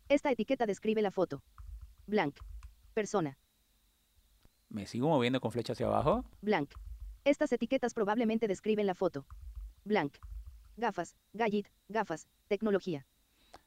Esta 0.08 0.30
etiqueta 0.30 0.64
describe 0.66 1.02
la 1.02 1.10
foto. 1.10 1.42
Blank. 2.06 2.36
Persona. 2.94 3.36
Me 4.68 4.86
sigo 4.86 5.08
moviendo 5.08 5.40
con 5.40 5.50
flecha 5.50 5.72
hacia 5.72 5.86
abajo. 5.86 6.24
Blank. 6.40 6.74
Estas 7.24 7.52
etiquetas 7.52 7.92
probablemente 7.92 8.46
describen 8.46 8.86
la 8.86 8.94
foto. 8.94 9.26
Blank. 9.84 10.16
Gafas, 10.76 11.16
gadget, 11.32 11.68
gafas, 11.88 12.28
tecnología. 12.46 13.06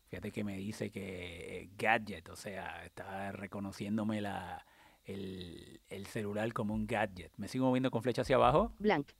Fíjate 0.09 0.31
que 0.31 0.43
me 0.43 0.57
dice 0.57 0.91
que 0.91 1.69
gadget, 1.77 2.29
o 2.29 2.35
sea, 2.35 2.85
está 2.85 3.31
reconociéndome 3.31 4.21
la, 4.21 4.65
el, 5.03 5.81
el 5.87 6.05
celular 6.05 6.53
como 6.53 6.73
un 6.73 6.87
gadget. 6.87 7.31
Me 7.37 7.47
sigo 7.47 7.65
moviendo 7.65 7.91
con 7.91 8.03
flecha 8.03 8.21
hacia 8.21 8.35
abajo. 8.35 8.73
Blank. 8.79 9.11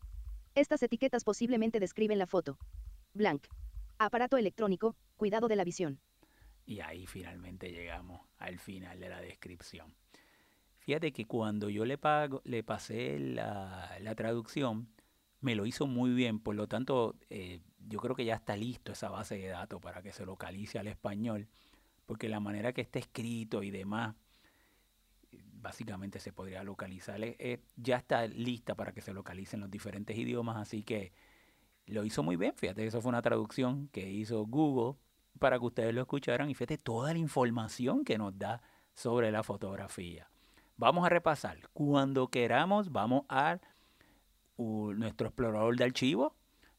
Estas 0.53 0.81
etiquetas 0.83 1.23
posiblemente 1.23 1.79
describen 1.79 2.19
la 2.19 2.27
foto. 2.27 2.57
Blank. 3.13 3.47
Aparato 3.97 4.37
electrónico, 4.37 4.95
cuidado 5.17 5.47
de 5.47 5.55
la 5.55 5.63
visión. 5.63 5.99
Y 6.65 6.79
ahí 6.79 7.05
finalmente 7.05 7.71
llegamos 7.71 8.21
al 8.37 8.59
final 8.59 8.99
de 8.99 9.09
la 9.09 9.21
descripción. 9.21 9.95
Fíjate 10.79 11.11
que 11.11 11.25
cuando 11.25 11.69
yo 11.69 11.85
le, 11.85 11.97
pago, 11.97 12.41
le 12.43 12.63
pasé 12.63 13.17
la, 13.19 13.97
la 13.99 14.15
traducción, 14.15 14.87
me 15.41 15.55
lo 15.55 15.65
hizo 15.65 15.87
muy 15.87 16.11
bien, 16.13 16.39
por 16.39 16.55
lo 16.55 16.67
tanto, 16.67 17.15
eh, 17.29 17.59
yo 17.87 17.99
creo 17.99 18.15
que 18.15 18.25
ya 18.25 18.35
está 18.35 18.55
listo 18.55 18.91
esa 18.91 19.09
base 19.09 19.37
de 19.37 19.47
datos 19.47 19.81
para 19.81 20.01
que 20.01 20.11
se 20.11 20.25
localice 20.25 20.79
al 20.79 20.87
español, 20.87 21.47
porque 22.05 22.29
la 22.29 22.39
manera 22.39 22.73
que 22.73 22.81
está 22.81 22.99
escrito 22.99 23.63
y 23.63 23.71
demás, 23.71 24.15
básicamente 25.61 26.19
se 26.19 26.31
podría 26.31 26.63
localizar, 26.63 27.23
eh, 27.23 27.35
eh, 27.39 27.59
ya 27.75 27.97
está 27.97 28.27
lista 28.27 28.75
para 28.75 28.91
que 28.91 29.01
se 29.01 29.13
localicen 29.13 29.59
los 29.59 29.71
diferentes 29.71 30.17
idiomas, 30.17 30.57
así 30.57 30.83
que 30.83 31.11
lo 31.87 32.03
hizo 32.03 32.23
muy 32.23 32.35
bien, 32.35 32.53
fíjate, 32.55 32.85
eso 32.85 33.01
fue 33.01 33.09
una 33.09 33.21
traducción 33.21 33.87
que 33.89 34.09
hizo 34.09 34.45
Google 34.45 34.97
para 35.39 35.59
que 35.59 35.65
ustedes 35.65 35.93
lo 35.93 36.01
escucharan 36.01 36.49
y 36.49 36.53
fíjate 36.53 36.77
toda 36.77 37.13
la 37.13 37.19
información 37.19 38.03
que 38.05 38.17
nos 38.17 38.37
da 38.37 38.61
sobre 38.93 39.31
la 39.31 39.43
fotografía. 39.43 40.29
Vamos 40.77 41.05
a 41.05 41.09
repasar. 41.09 41.57
Cuando 41.73 42.27
queramos, 42.27 42.91
vamos 42.91 43.25
a 43.29 43.59
nuestro 44.57 45.27
explorador 45.27 45.75
de 45.77 45.83
archivos. 45.83 46.33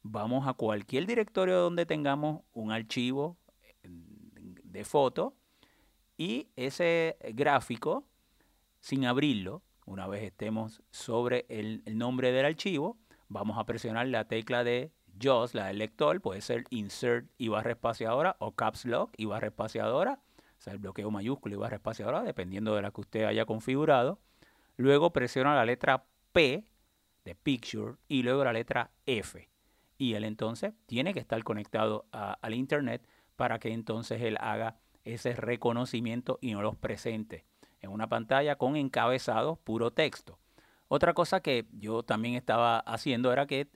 Vamos 0.08 0.46
a 0.46 0.54
cualquier 0.54 1.06
directorio 1.06 1.58
donde 1.58 1.84
tengamos 1.84 2.42
un 2.52 2.70
archivo 2.70 3.36
de 3.82 4.84
foto 4.84 5.34
y 6.16 6.48
ese 6.56 7.16
gráfico, 7.34 8.04
sin 8.80 9.04
abrirlo, 9.04 9.62
una 9.84 10.06
vez 10.06 10.22
estemos 10.22 10.82
sobre 10.90 11.44
el, 11.48 11.82
el 11.86 11.98
nombre 11.98 12.32
del 12.32 12.46
archivo, 12.46 12.96
vamos 13.28 13.58
a 13.58 13.64
presionar 13.64 14.06
la 14.06 14.28
tecla 14.28 14.64
de 14.64 14.92
JAWS, 15.18 15.54
la 15.54 15.66
del 15.66 15.78
lector, 15.78 16.20
puede 16.20 16.40
ser 16.40 16.64
Insert 16.70 17.28
y 17.36 17.48
barra 17.48 17.72
espaciadora 17.72 18.36
o 18.38 18.52
Caps 18.52 18.84
Lock 18.84 19.12
y 19.16 19.25
barra 19.25 19.48
espaciadora 19.48 20.20
o 20.58 20.62
sea, 20.62 20.72
el 20.72 20.78
bloqueo 20.78 21.10
mayúsculo 21.10 21.54
y 21.54 21.58
barra 21.58 21.76
espaciadora, 21.76 22.22
dependiendo 22.22 22.75
de 22.75 22.82
la 22.82 22.90
que 22.90 23.00
usted 23.00 23.25
haya 23.25 23.44
configurado. 23.44 24.18
Luego 24.76 25.12
presiona 25.12 25.54
la 25.54 25.64
letra 25.64 26.04
P 26.32 26.64
de 27.25 27.34
Picture 27.34 27.94
y 28.08 28.22
luego 28.22 28.44
la 28.44 28.52
letra 28.52 28.90
F. 29.04 29.48
Y 29.98 30.14
él 30.14 30.24
entonces 30.24 30.74
tiene 30.86 31.14
que 31.14 31.20
estar 31.20 31.42
conectado 31.44 32.06
al 32.12 32.54
Internet 32.54 33.06
para 33.36 33.58
que 33.58 33.72
entonces 33.72 34.20
él 34.22 34.36
haga 34.40 34.78
ese 35.04 35.34
reconocimiento 35.34 36.38
y 36.40 36.52
no 36.52 36.62
los 36.62 36.76
presente 36.76 37.44
en 37.80 37.90
una 37.90 38.08
pantalla 38.08 38.56
con 38.56 38.76
encabezado 38.76 39.56
puro 39.56 39.92
texto. 39.92 40.38
Otra 40.88 41.14
cosa 41.14 41.40
que 41.40 41.66
yo 41.72 42.02
también 42.02 42.34
estaba 42.34 42.78
haciendo 42.78 43.32
era 43.32 43.46
que 43.46 43.68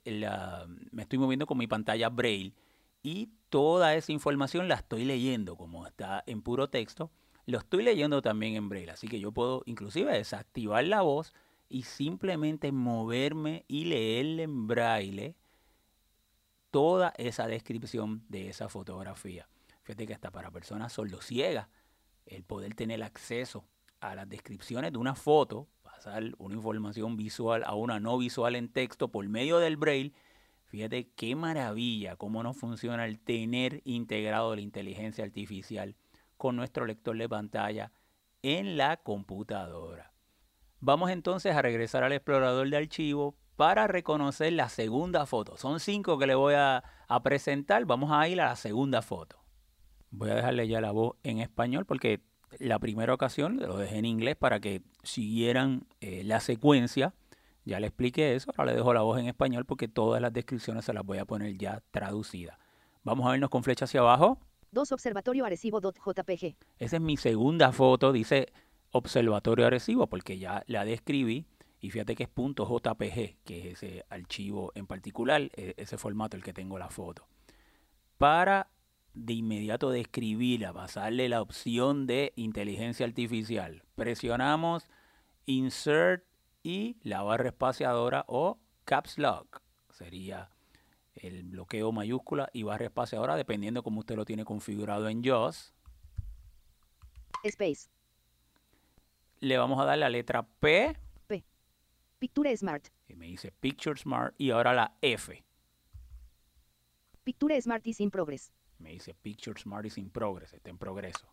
me 0.93 1.03
estoy 1.03 1.19
moviendo 1.19 1.47
con 1.47 1.59
mi 1.59 1.67
pantalla 1.67 2.09
Braille 2.09 2.55
y 3.03 3.31
toda 3.49 3.95
esa 3.95 4.13
información 4.13 4.69
la 4.69 4.77
estoy 4.77 5.05
leyendo, 5.05 5.57
como 5.57 5.87
está 5.87 6.23
en 6.27 6.43
puro 6.43 6.69
texto, 6.69 7.11
lo 7.47 7.59
estoy 7.59 7.83
leyendo 7.83 8.23
también 8.23 8.55
en 8.55 8.69
braille, 8.69 8.93
así 8.93 9.09
que 9.09 9.19
yo 9.19 9.33
puedo 9.33 9.63
inclusive 9.67 10.13
desactivar 10.13 10.85
la 10.85 11.03
voz 11.03 11.33
y 11.69 11.83
simplemente 11.83 12.71
moverme 12.71 13.65
y 13.67 13.87
leerle 13.87 14.45
en 14.45 14.67
braille 14.67 15.35
toda 16.71 17.13
esa 17.17 17.47
descripción 17.47 18.25
de 18.29 18.49
esa 18.49 18.69
fotografía. 18.69 19.49
Fíjate 19.83 20.07
que 20.07 20.15
hasta 20.15 20.31
para 20.31 20.51
personas 20.51 20.93
sordociegas, 20.93 21.69
el 22.27 22.45
poder 22.45 22.75
tener 22.75 23.03
acceso 23.03 23.65
a 24.01 24.15
las 24.15 24.29
descripciones 24.29 24.93
de 24.93 24.99
una 24.99 25.15
foto, 25.15 25.69
pasar 25.83 26.23
una 26.39 26.55
información 26.55 27.17
visual 27.17 27.65
a 27.65 27.75
una 27.75 27.99
no 28.01 28.17
visual 28.19 28.57
en 28.57 28.69
texto 28.69 29.09
por 29.09 29.29
medio 29.29 29.59
del 29.59 29.77
braille, 29.77 30.13
Fíjate 30.71 31.09
qué 31.17 31.35
maravilla 31.35 32.15
cómo 32.15 32.45
nos 32.45 32.57
funciona 32.57 33.05
el 33.05 33.19
tener 33.19 33.83
integrado 33.85 34.55
la 34.55 34.61
inteligencia 34.61 35.25
artificial 35.25 35.97
con 36.37 36.55
nuestro 36.55 36.87
lector 36.87 37.19
de 37.19 37.29
pantalla 37.29 37.91
en 38.43 38.77
la 38.77 38.97
computadora. 38.97 40.13
Vamos 40.79 41.11
entonces 41.11 41.57
a 41.57 41.63
regresar 41.63 42.05
al 42.05 42.13
explorador 42.13 42.71
de 42.71 42.77
archivo 42.77 43.35
para 43.61 43.87
reconocer 43.87 44.55
la 44.55 44.71
segunda 44.71 45.27
foto. 45.27 45.59
Son 45.59 45.81
cinco 45.81 46.19
que 46.19 46.27
le 46.27 46.35
voy 46.35 46.55
a, 46.57 46.83
presentar. 47.23 47.85
Vamos 47.85 48.11
a 48.11 48.27
ir 48.27 48.41
a 48.41 48.47
la 48.47 48.57
segunda 48.57 49.03
foto. 49.03 49.37
Voy 50.11 50.31
a 50.31 50.35
dejarle 50.37 50.67
ya 50.67 50.81
la 50.81 50.93
voz 50.93 51.17
en 51.25 51.41
español 51.41 51.85
porque 51.85 52.23
la 52.59 52.79
primera 52.79 53.13
ocasión 53.13 53.59
lo 53.59 53.77
dejé 53.77 53.99
en 53.99 54.07
inglés 54.07 54.37
para 54.37 54.61
que 54.61 54.81
siguieran 55.03 55.87
eh, 56.01 56.23
la 56.25 56.41
secuencia 56.41 57.13
ya 57.67 57.79
le 57.81 57.89
expliqué 57.89 58.35
eso, 58.35 58.51
ahora 58.57 58.73
le 58.73 58.79
dejo 58.79 58.95
la 58.95 59.03
voz 59.03 59.21
en 59.21 59.27
español 59.27 59.67
porque 59.67 59.89
todas 59.89 60.23
las 60.23 60.33
descripciones 60.33 60.87
se 60.87 60.95
las 60.95 61.05
voy 61.05 61.19
a 61.19 61.27
poner 61.27 61.59
ya 61.59 61.83
traducidas. 61.91 62.57
Vamos 63.05 63.27
a 63.27 63.33
vernos 63.33 63.51
con 63.51 63.63
flecha 63.63 63.85
hacia 63.85 64.01
abajo. 64.01 64.39
2 64.73 64.91
Observatorio 64.93 65.45
Arecibo.jpg. 65.45 66.57
Esa 66.79 66.97
es 66.97 67.03
mi 67.03 67.19
segunda 67.19 67.73
foto, 67.73 68.11
dice 68.11 68.55
Observatorio 68.91 69.67
Arecibo, 69.67 70.07
porque 70.07 70.39
ya 70.39 70.65
la 70.67 70.87
describí. 70.87 71.45
Y 71.81 71.91
fíjate 71.91 72.15
que 72.15 72.25
es 72.25 72.31
.jpg, 72.35 73.37
que 73.45 73.71
es 73.71 73.83
ese 73.83 74.05
archivo 74.11 74.73
en 74.75 74.87
particular, 74.87 75.51
e, 75.57 75.75
ese 75.77 75.97
formato 75.97 76.37
el 76.37 76.43
que 76.43 76.53
tengo 76.53 76.79
la 76.79 76.91
foto. 76.91 77.27
Para 78.19 78.69
de 79.15 79.33
inmediato 79.33 79.91
describirla, 79.91 80.73
pasarle 80.73 81.29
la 81.29 81.43
opción 81.43 82.07
de 82.07 82.33
inteligencia 82.37 83.07
artificial. 83.07 83.83
Presionamos 83.95 84.87
Insert 85.47 86.25
y 86.63 86.99
la 87.03 87.23
barra 87.23 87.49
espaciadora 87.49 88.25
o 88.29 88.59
caps 88.85 89.19
lock 89.19 89.63
sería 89.91 90.51
el 91.15 91.43
bloqueo 91.45 91.93
mayúscula 91.93 92.49
y 92.53 92.63
barra 92.63 92.87
espaciadora 92.87 93.37
dependiendo 93.37 93.83
cómo 93.83 94.01
usted 94.01 94.17
lo 94.17 94.25
tiene 94.25 94.45
configurado 94.45 95.09
en 95.09 95.23
JAWS. 95.23 95.75
Space. 97.45 97.89
Le 99.41 99.59
vamos 99.59 99.81
a 99.81 99.85
dar 99.85 99.99
la 99.99 100.09
letra 100.09 100.47
P. 100.61 100.97
Picture 102.21 102.55
Smart. 102.55 102.85
Y 103.09 103.17
me 103.17 103.27
dice 103.27 103.51
Picture 103.51 103.99
Smart 103.99 104.35
y 104.37 104.51
ahora 104.51 104.75
la 104.75 104.95
F. 105.01 105.43
Picture 107.25 107.61
Smart 107.63 107.87
is 107.87 107.99
in 107.99 108.11
progress. 108.11 108.53
Me 108.79 108.91
dice 108.91 109.15
Picture 109.15 109.59
Smart 109.59 109.87
is 109.87 109.97
in 109.97 110.11
progress, 110.11 110.53
está 110.53 110.69
en 110.69 110.77
progreso. 110.77 111.27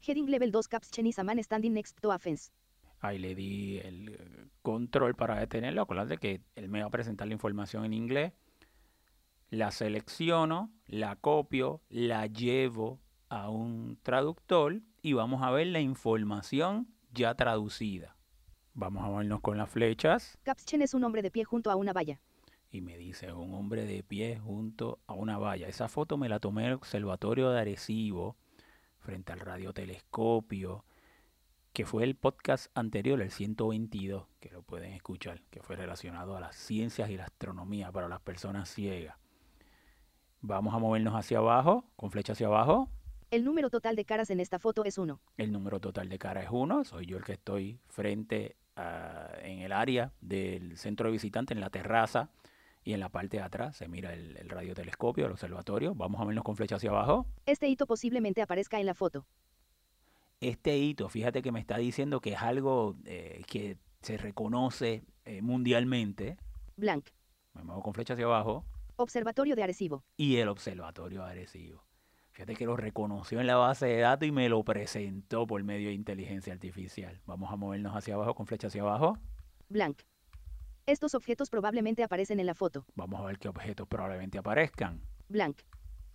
Heading 0.00 0.30
level 0.30 0.52
2 0.52 0.68
caps 0.68 0.90
Chinese 0.92 1.20
a 1.20 1.24
man 1.24 1.42
standing 1.42 1.74
next 1.74 2.00
to 2.00 2.12
a 2.12 2.18
fence. 2.20 2.52
Ahí 3.00 3.18
le 3.18 3.34
di 3.34 3.78
el 3.78 4.10
eh, 4.10 4.46
control 4.62 5.16
para 5.16 5.40
detenerlo. 5.40 5.82
Acuérdate 5.82 6.18
que 6.18 6.40
él 6.54 6.68
me 6.68 6.80
va 6.80 6.86
a 6.86 6.90
presentar 6.90 7.26
la 7.26 7.34
información 7.34 7.84
en 7.84 7.92
inglés. 7.92 8.32
La 9.50 9.72
selecciono, 9.72 10.72
la 10.86 11.16
copio, 11.16 11.82
la 11.88 12.28
llevo 12.28 13.00
a 13.28 13.50
un 13.50 13.98
traductor 14.04 14.80
y 15.02 15.14
vamos 15.14 15.42
a 15.42 15.50
ver 15.50 15.66
la 15.66 15.80
información 15.80 16.86
ya 17.12 17.34
traducida. 17.34 18.16
Vamos 18.74 19.04
a 19.04 19.10
vernos 19.10 19.40
con 19.40 19.58
las 19.58 19.70
flechas. 19.70 20.38
Capschen 20.42 20.82
es 20.82 20.94
un 20.94 21.04
hombre 21.04 21.22
de 21.22 21.30
pie 21.30 21.44
junto 21.44 21.70
a 21.70 21.76
una 21.76 21.92
valla. 21.92 22.18
Y 22.70 22.80
me 22.80 22.96
dice 22.96 23.32
un 23.32 23.54
hombre 23.54 23.84
de 23.84 24.02
pie 24.02 24.38
junto 24.38 24.98
a 25.06 25.12
una 25.12 25.38
valla. 25.38 25.68
Esa 25.68 25.88
foto 25.88 26.16
me 26.16 26.28
la 26.28 26.40
tomé 26.40 26.62
en 26.62 26.68
el 26.68 26.74
observatorio 26.74 27.50
de 27.50 27.60
Arecibo, 27.60 28.36
frente 28.98 29.32
al 29.32 29.40
radiotelescopio 29.40 30.84
que 31.72 31.86
fue 31.86 32.04
el 32.04 32.16
podcast 32.16 32.66
anterior, 32.76 33.20
el 33.22 33.30
122, 33.30 34.26
que 34.40 34.50
lo 34.50 34.62
pueden 34.62 34.92
escuchar, 34.92 35.40
que 35.50 35.62
fue 35.62 35.74
relacionado 35.74 36.36
a 36.36 36.40
las 36.40 36.54
ciencias 36.54 37.08
y 37.08 37.16
la 37.16 37.24
astronomía 37.24 37.90
para 37.90 38.08
las 38.08 38.20
personas 38.20 38.68
ciegas. 38.68 39.16
Vamos 40.42 40.74
a 40.74 40.78
movernos 40.78 41.14
hacia 41.14 41.38
abajo, 41.38 41.86
con 41.96 42.10
flecha 42.10 42.34
hacia 42.34 42.48
abajo. 42.48 42.90
El 43.30 43.44
número 43.44 43.70
total 43.70 43.96
de 43.96 44.04
caras 44.04 44.28
en 44.28 44.40
esta 44.40 44.58
foto 44.58 44.84
es 44.84 44.98
1. 44.98 45.18
El 45.38 45.52
número 45.52 45.80
total 45.80 46.10
de 46.10 46.18
caras 46.18 46.44
es 46.44 46.50
1. 46.52 46.84
Soy 46.84 47.06
yo 47.06 47.16
el 47.16 47.24
que 47.24 47.32
estoy 47.32 47.80
frente 47.86 48.56
a, 48.76 49.30
en 49.42 49.60
el 49.60 49.72
área 49.72 50.12
del 50.20 50.76
centro 50.76 51.06
de 51.06 51.12
visitantes, 51.12 51.56
en 51.56 51.60
la 51.60 51.70
terraza. 51.70 52.30
Y 52.84 52.94
en 52.94 53.00
la 53.00 53.10
parte 53.10 53.36
de 53.36 53.44
atrás 53.44 53.76
se 53.76 53.86
mira 53.86 54.12
el, 54.12 54.36
el 54.36 54.48
radiotelescopio, 54.48 55.26
el 55.26 55.32
observatorio. 55.32 55.94
Vamos 55.94 56.20
a 56.20 56.24
vernos 56.24 56.42
con 56.42 56.56
flecha 56.56 56.76
hacia 56.76 56.90
abajo. 56.90 57.26
Este 57.46 57.68
hito 57.68 57.86
posiblemente 57.86 58.42
aparezca 58.42 58.80
en 58.80 58.86
la 58.86 58.94
foto. 58.94 59.24
Este 60.40 60.76
hito, 60.76 61.08
fíjate 61.08 61.42
que 61.42 61.52
me 61.52 61.60
está 61.60 61.78
diciendo 61.78 62.20
que 62.20 62.32
es 62.32 62.42
algo 62.42 62.96
eh, 63.04 63.42
que 63.46 63.78
se 64.00 64.16
reconoce 64.16 65.04
eh, 65.24 65.40
mundialmente. 65.40 66.36
Blank. 66.76 67.10
Me 67.54 67.62
muevo 67.62 67.82
con 67.82 67.94
flecha 67.94 68.14
hacia 68.14 68.24
abajo. 68.24 68.64
Observatorio 68.96 69.54
de 69.54 69.62
Arecibo. 69.62 70.02
Y 70.16 70.38
el 70.38 70.48
observatorio 70.48 71.24
de 71.24 71.30
Arecibo. 71.30 71.84
Fíjate 72.32 72.56
que 72.56 72.64
lo 72.64 72.76
reconoció 72.76 73.40
en 73.40 73.46
la 73.46 73.56
base 73.56 73.86
de 73.86 73.98
datos 73.98 74.26
y 74.26 74.32
me 74.32 74.48
lo 74.48 74.64
presentó 74.64 75.46
por 75.46 75.62
medio 75.62 75.88
de 75.88 75.94
inteligencia 75.94 76.52
artificial. 76.52 77.20
Vamos 77.26 77.52
a 77.52 77.56
movernos 77.56 77.94
hacia 77.94 78.14
abajo 78.14 78.34
con 78.34 78.46
flecha 78.46 78.68
hacia 78.68 78.80
abajo. 78.80 79.18
Blank. 79.68 79.98
Estos 80.86 81.14
objetos 81.14 81.50
probablemente 81.50 82.02
aparecen 82.02 82.40
en 82.40 82.46
la 82.46 82.54
foto. 82.54 82.86
Vamos 82.94 83.20
a 83.20 83.24
ver 83.24 83.38
qué 83.38 83.48
objetos 83.48 83.86
probablemente 83.86 84.38
aparezcan. 84.38 85.02
Blank. 85.28 85.58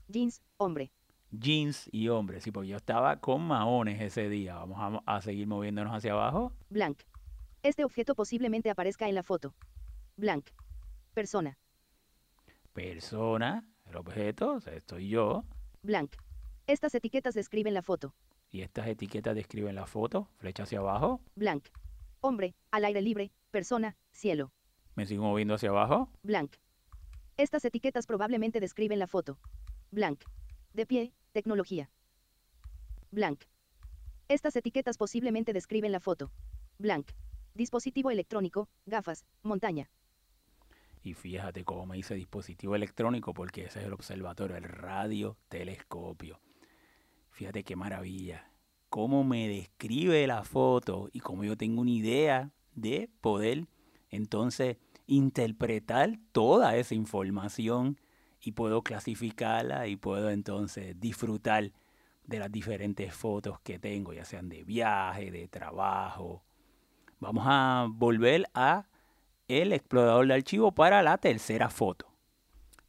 Jeans, 0.07 0.41
hombre. 0.57 0.91
Jeans 1.31 1.87
y 1.91 2.07
hombre, 2.07 2.41
sí, 2.41 2.51
porque 2.51 2.69
yo 2.69 2.77
estaba 2.77 3.19
con 3.19 3.43
maones 3.43 4.01
ese 4.01 4.27
día. 4.27 4.55
Vamos 4.55 5.03
a, 5.05 5.15
a 5.17 5.21
seguir 5.21 5.45
moviéndonos 5.45 5.93
hacia 5.93 6.13
abajo. 6.13 6.51
Blank. 6.69 7.03
Este 7.61 7.83
objeto 7.83 8.15
posiblemente 8.15 8.71
aparezca 8.71 9.07
en 9.07 9.13
la 9.13 9.23
foto. 9.23 9.53
Blank. 10.15 10.49
Persona. 11.13 11.57
Persona, 12.73 13.69
el 13.85 13.97
objeto, 13.97 14.53
o 14.53 14.59
sea, 14.61 14.73
estoy 14.73 15.09
yo. 15.09 15.43
Blank. 15.87 16.17
Estas 16.67 16.93
etiquetas 16.95 17.33
describen 17.33 17.73
la 17.73 17.81
foto. 17.81 18.13
Y 18.51 18.59
estas 18.59 18.87
etiquetas 18.87 19.33
describen 19.33 19.73
la 19.73 19.85
foto. 19.85 20.27
Flecha 20.35 20.63
hacia 20.63 20.79
abajo. 20.79 21.21
Blank. 21.35 21.69
Hombre, 22.19 22.55
al 22.71 22.83
aire 22.83 23.01
libre, 23.01 23.31
persona, 23.51 23.95
cielo. 24.11 24.51
Me 24.95 25.05
sigo 25.05 25.23
moviendo 25.23 25.53
hacia 25.53 25.69
abajo. 25.69 26.09
Blank. 26.23 26.55
Estas 27.37 27.63
etiquetas 27.63 28.05
probablemente 28.05 28.59
describen 28.59 28.99
la 28.99 29.07
foto. 29.07 29.39
Blank. 29.91 30.25
De 30.73 30.85
pie, 30.85 31.13
tecnología. 31.31 31.89
Blank. 33.11 33.45
Estas 34.27 34.57
etiquetas 34.57 34.97
posiblemente 34.97 35.53
describen 35.53 35.93
la 35.93 36.01
foto. 36.01 36.33
Blank. 36.79 37.13
Dispositivo 37.53 38.11
electrónico, 38.11 38.67
gafas, 38.85 39.25
montaña. 39.41 39.89
Y 41.07 41.13
fíjate 41.13 41.63
cómo 41.63 41.85
me 41.85 41.95
dice 41.95 42.15
dispositivo 42.15 42.75
electrónico, 42.75 43.33
porque 43.33 43.63
ese 43.63 43.79
es 43.79 43.85
el 43.85 43.93
observatorio, 43.93 44.57
el 44.57 44.65
radiotelescopio. 44.65 46.41
Fíjate 47.29 47.63
qué 47.63 47.77
maravilla. 47.77 48.51
Cómo 48.89 49.23
me 49.23 49.47
describe 49.47 50.27
la 50.27 50.43
foto 50.43 51.07
y 51.13 51.21
cómo 51.21 51.45
yo 51.45 51.55
tengo 51.55 51.79
una 51.79 51.91
idea 51.91 52.51
de 52.73 53.09
poder 53.21 53.67
entonces 54.09 54.79
interpretar 55.05 56.19
toda 56.33 56.75
esa 56.75 56.93
información 56.93 57.97
y 58.41 58.51
puedo 58.51 58.81
clasificarla 58.81 59.87
y 59.87 59.95
puedo 59.95 60.29
entonces 60.29 60.99
disfrutar 60.99 61.71
de 62.25 62.39
las 62.39 62.51
diferentes 62.51 63.13
fotos 63.13 63.61
que 63.61 63.79
tengo, 63.79 64.11
ya 64.11 64.25
sean 64.25 64.49
de 64.49 64.65
viaje, 64.65 65.31
de 65.31 65.47
trabajo. 65.47 66.43
Vamos 67.21 67.45
a 67.47 67.87
volver 67.89 68.49
a 68.53 68.89
el 69.47 69.73
explorador 69.73 70.27
de 70.27 70.33
archivo 70.33 70.71
para 70.73 71.01
la 71.01 71.17
tercera 71.17 71.69
foto. 71.69 72.07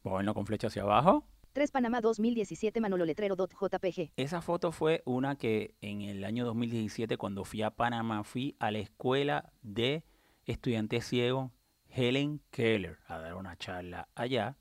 Vamos 0.03 0.17
a 0.17 0.19
verlo 0.19 0.33
con 0.33 0.45
flecha 0.45 0.67
hacia 0.67 0.83
abajo. 0.83 1.25
3 1.53 1.71
Panamá 1.71 1.99
2017 1.99 2.79
Manolo 2.79 3.05
Letrero 3.05 3.35
JPG. 3.35 4.11
Esa 4.15 4.41
foto 4.41 4.71
fue 4.71 5.01
una 5.05 5.35
que 5.35 5.75
en 5.81 6.01
el 6.01 6.23
año 6.23 6.45
2017 6.45 7.17
cuando 7.17 7.43
fui 7.43 7.63
a 7.63 7.71
Panamá 7.71 8.23
fui 8.23 8.55
a 8.59 8.71
la 8.71 8.79
escuela 8.79 9.51
de 9.61 10.03
estudiantes 10.45 11.05
ciegos 11.05 11.51
Helen 11.89 12.41
Keller 12.51 12.99
a 13.07 13.17
dar 13.17 13.35
una 13.35 13.57
charla 13.57 14.07
allá. 14.15 14.57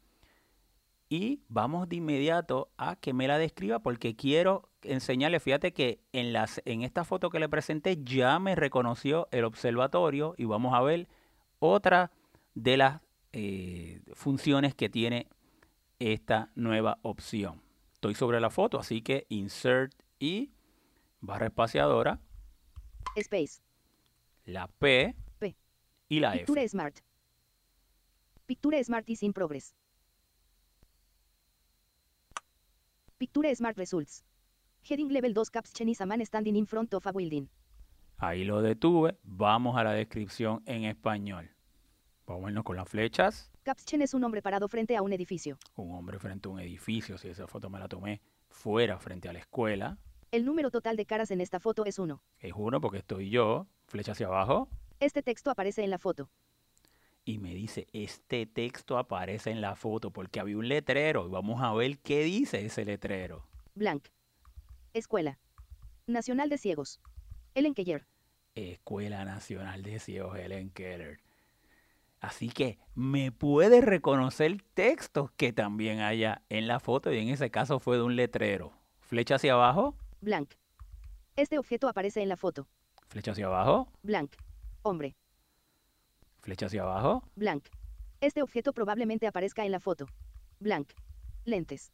Y 1.11 1.43
vamos 1.49 1.89
de 1.89 1.97
inmediato 1.97 2.71
a 2.77 2.97
que 2.97 3.13
me 3.13 3.29
la 3.29 3.39
describa 3.39 3.79
porque 3.79 4.15
quiero 4.15 4.71
enseñarle, 4.83 5.41
fíjate 5.41 5.73
que 5.73 6.01
en, 6.13 6.33
las, 6.33 6.61
en 6.65 6.83
esta 6.83 7.05
foto 7.05 7.31
que 7.31 7.39
le 7.39 7.49
presenté 7.49 7.99
ya 8.03 8.39
me 8.39 8.55
reconoció 8.55 9.29
el 9.31 9.45
observatorio 9.45 10.35
y 10.37 10.45
vamos 10.45 10.75
a 10.75 10.83
ver 10.83 11.09
otra 11.59 12.11
de 12.55 12.77
las 12.77 13.01
eh, 13.33 14.01
funciones 14.15 14.75
que 14.75 14.89
tiene 14.89 15.29
esta 15.99 16.51
nueva 16.55 16.99
opción. 17.03 17.63
Estoy 17.95 18.15
sobre 18.15 18.41
la 18.41 18.51
foto, 18.51 18.79
así 18.79 19.03
que 19.03 19.27
insert 19.29 19.93
y 20.19 20.51
barra 21.21 21.47
espaciadora. 21.47 22.21
Space. 23.17 23.61
La 24.45 24.69
P, 24.69 25.15
P. 25.39 25.57
y 26.09 26.21
la 26.21 26.33
Picture 26.33 26.63
F. 26.63 26.69
Smart. 26.69 26.99
Picture 28.47 28.83
Smart 28.85 29.09
is 29.11 29.23
in 29.23 29.33
progress. 29.33 29.75
Picture 33.19 33.55
Smart 33.55 33.77
Results. 33.77 34.25
Heading 34.89 35.09
Level 35.09 35.35
2 35.35 35.51
Caption 35.53 35.89
is 35.89 36.01
a 36.01 36.07
man 36.07 36.25
standing 36.25 36.57
in 36.57 36.67
front 36.67 36.95
of 36.95 37.05
a 37.07 37.13
building. 37.13 37.49
Ahí 38.21 38.43
lo 38.43 38.63
detuve. 38.63 39.17
Vamos 39.23 39.77
a 39.77 39.85
la 39.85 39.93
descripción 39.93 40.61
en 40.67 40.85
español. 40.85 41.51
Vamos 42.27 42.43
a 42.43 42.47
vernos 42.47 42.65
con 42.65 42.77
las 42.77 42.89
flechas. 42.89 43.53
Caption 43.63 44.03
es 44.03 44.13
un 44.13 44.25
hombre 44.25 44.43
parado 44.43 44.69
frente 44.69 44.97
a 44.97 45.03
un 45.03 45.13
edificio. 45.13 45.57
Un 45.77 45.95
hombre 45.95 46.19
frente 46.19 46.49
a 46.49 46.51
un 46.51 46.59
edificio. 46.59 47.17
Si 47.17 47.29
esa 47.29 47.47
foto 47.47 47.71
me 47.71 47.79
la 47.79 47.89
tomé 47.89 48.21
fuera, 48.51 48.99
frente 48.99 49.29
a 49.29 49.33
la 49.33 49.39
escuela. 49.39 49.99
El 50.33 50.45
número 50.45 50.73
total 50.73 50.97
de 50.97 51.07
caras 51.07 51.31
en 51.31 51.41
esta 51.41 51.61
foto 51.61 51.85
es 51.85 52.01
1. 52.01 52.21
Es 52.41 52.53
uno 52.57 52.81
porque 52.81 52.99
estoy 52.99 53.31
yo. 53.31 53.69
Flecha 53.87 54.13
hacia 54.13 54.27
abajo. 54.27 54.69
Este 54.99 55.23
texto 55.23 55.53
aparece 55.53 55.85
en 55.85 55.91
la 55.91 55.99
foto. 55.99 56.29
Y 57.25 57.39
me 57.39 57.55
dice, 57.55 57.87
este 57.93 58.47
texto 58.47 58.99
aparece 58.99 59.53
en 59.53 59.61
la 59.61 59.77
foto 59.77 60.11
porque 60.11 60.41
había 60.41 60.57
un 60.57 60.67
letrero. 60.67 61.25
Y 61.27 61.31
vamos 61.31 61.63
a 61.63 61.73
ver 61.73 61.99
qué 62.01 62.25
dice 62.25 62.67
ese 62.67 62.85
letrero. 62.85 63.47
Blank. 63.77 64.09
Escuela. 64.93 65.39
Nacional 66.09 66.49
de 66.49 66.59
Ciegos. 66.59 67.01
Ellen 67.59 67.75
Keller. 67.75 68.07
Escuela 68.55 69.25
Nacional 69.25 69.83
de 69.83 69.99
Ciegos 69.99 70.39
Helen 70.39 70.71
Keller. 70.71 71.19
Así 72.21 72.49
que 72.51 72.79
me 72.95 73.33
puede 73.33 73.81
reconocer 73.81 74.63
textos 74.75 75.31
que 75.33 75.53
también 75.53 76.01
haya 76.01 76.43
en 76.49 76.69
la 76.69 76.79
foto 76.81 77.13
y 77.13 77.19
en 77.19 77.29
ese 77.29 77.51
caso 77.51 77.79
fue 77.81 77.97
de 77.97 78.03
un 78.05 78.15
letrero. 78.17 78.73
Flecha 79.01 79.37
hacia 79.37 79.55
abajo, 79.55 79.97
Blank. 80.21 80.51
Este 81.37 81.59
objeto 81.59 81.89
aparece 81.89 82.21
en 82.23 82.29
la 82.29 82.37
foto. 82.37 82.67
flecha 83.09 83.33
hacia 83.33 83.47
abajo, 83.47 83.89
Blank. 84.03 84.33
Hombre. 84.83 85.17
flecha 86.41 86.67
hacia 86.67 86.83
abajo, 86.83 87.23
Blank. 87.37 87.65
Este 88.21 88.43
objeto 88.43 88.73
probablemente 88.73 89.27
aparezca 89.27 89.65
en 89.65 89.73
la 89.73 89.81
foto. 89.81 90.07
Blank. 90.61 90.93
Lentes. 91.45 91.93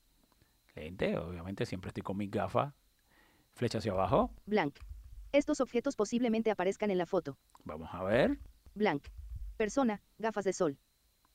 lente, 0.74 1.16
obviamente 1.18 1.64
siempre 1.66 1.88
estoy 1.88 2.02
con 2.02 2.16
mis 2.16 2.30
gafas. 2.30 2.72
Flecha 3.52 3.78
hacia 3.78 3.92
abajo, 3.92 4.30
Blank. 4.46 4.76
Estos 5.34 5.60
objetos 5.60 5.96
posiblemente 5.96 6.52
aparezcan 6.52 6.92
en 6.92 6.98
la 6.98 7.06
foto. 7.06 7.36
vamos 7.64 7.88
a 7.92 8.04
ver. 8.04 8.38
Blank. 8.76 9.08
Persona, 9.56 10.00
gafas 10.16 10.44
de 10.44 10.52
sol. 10.52 10.78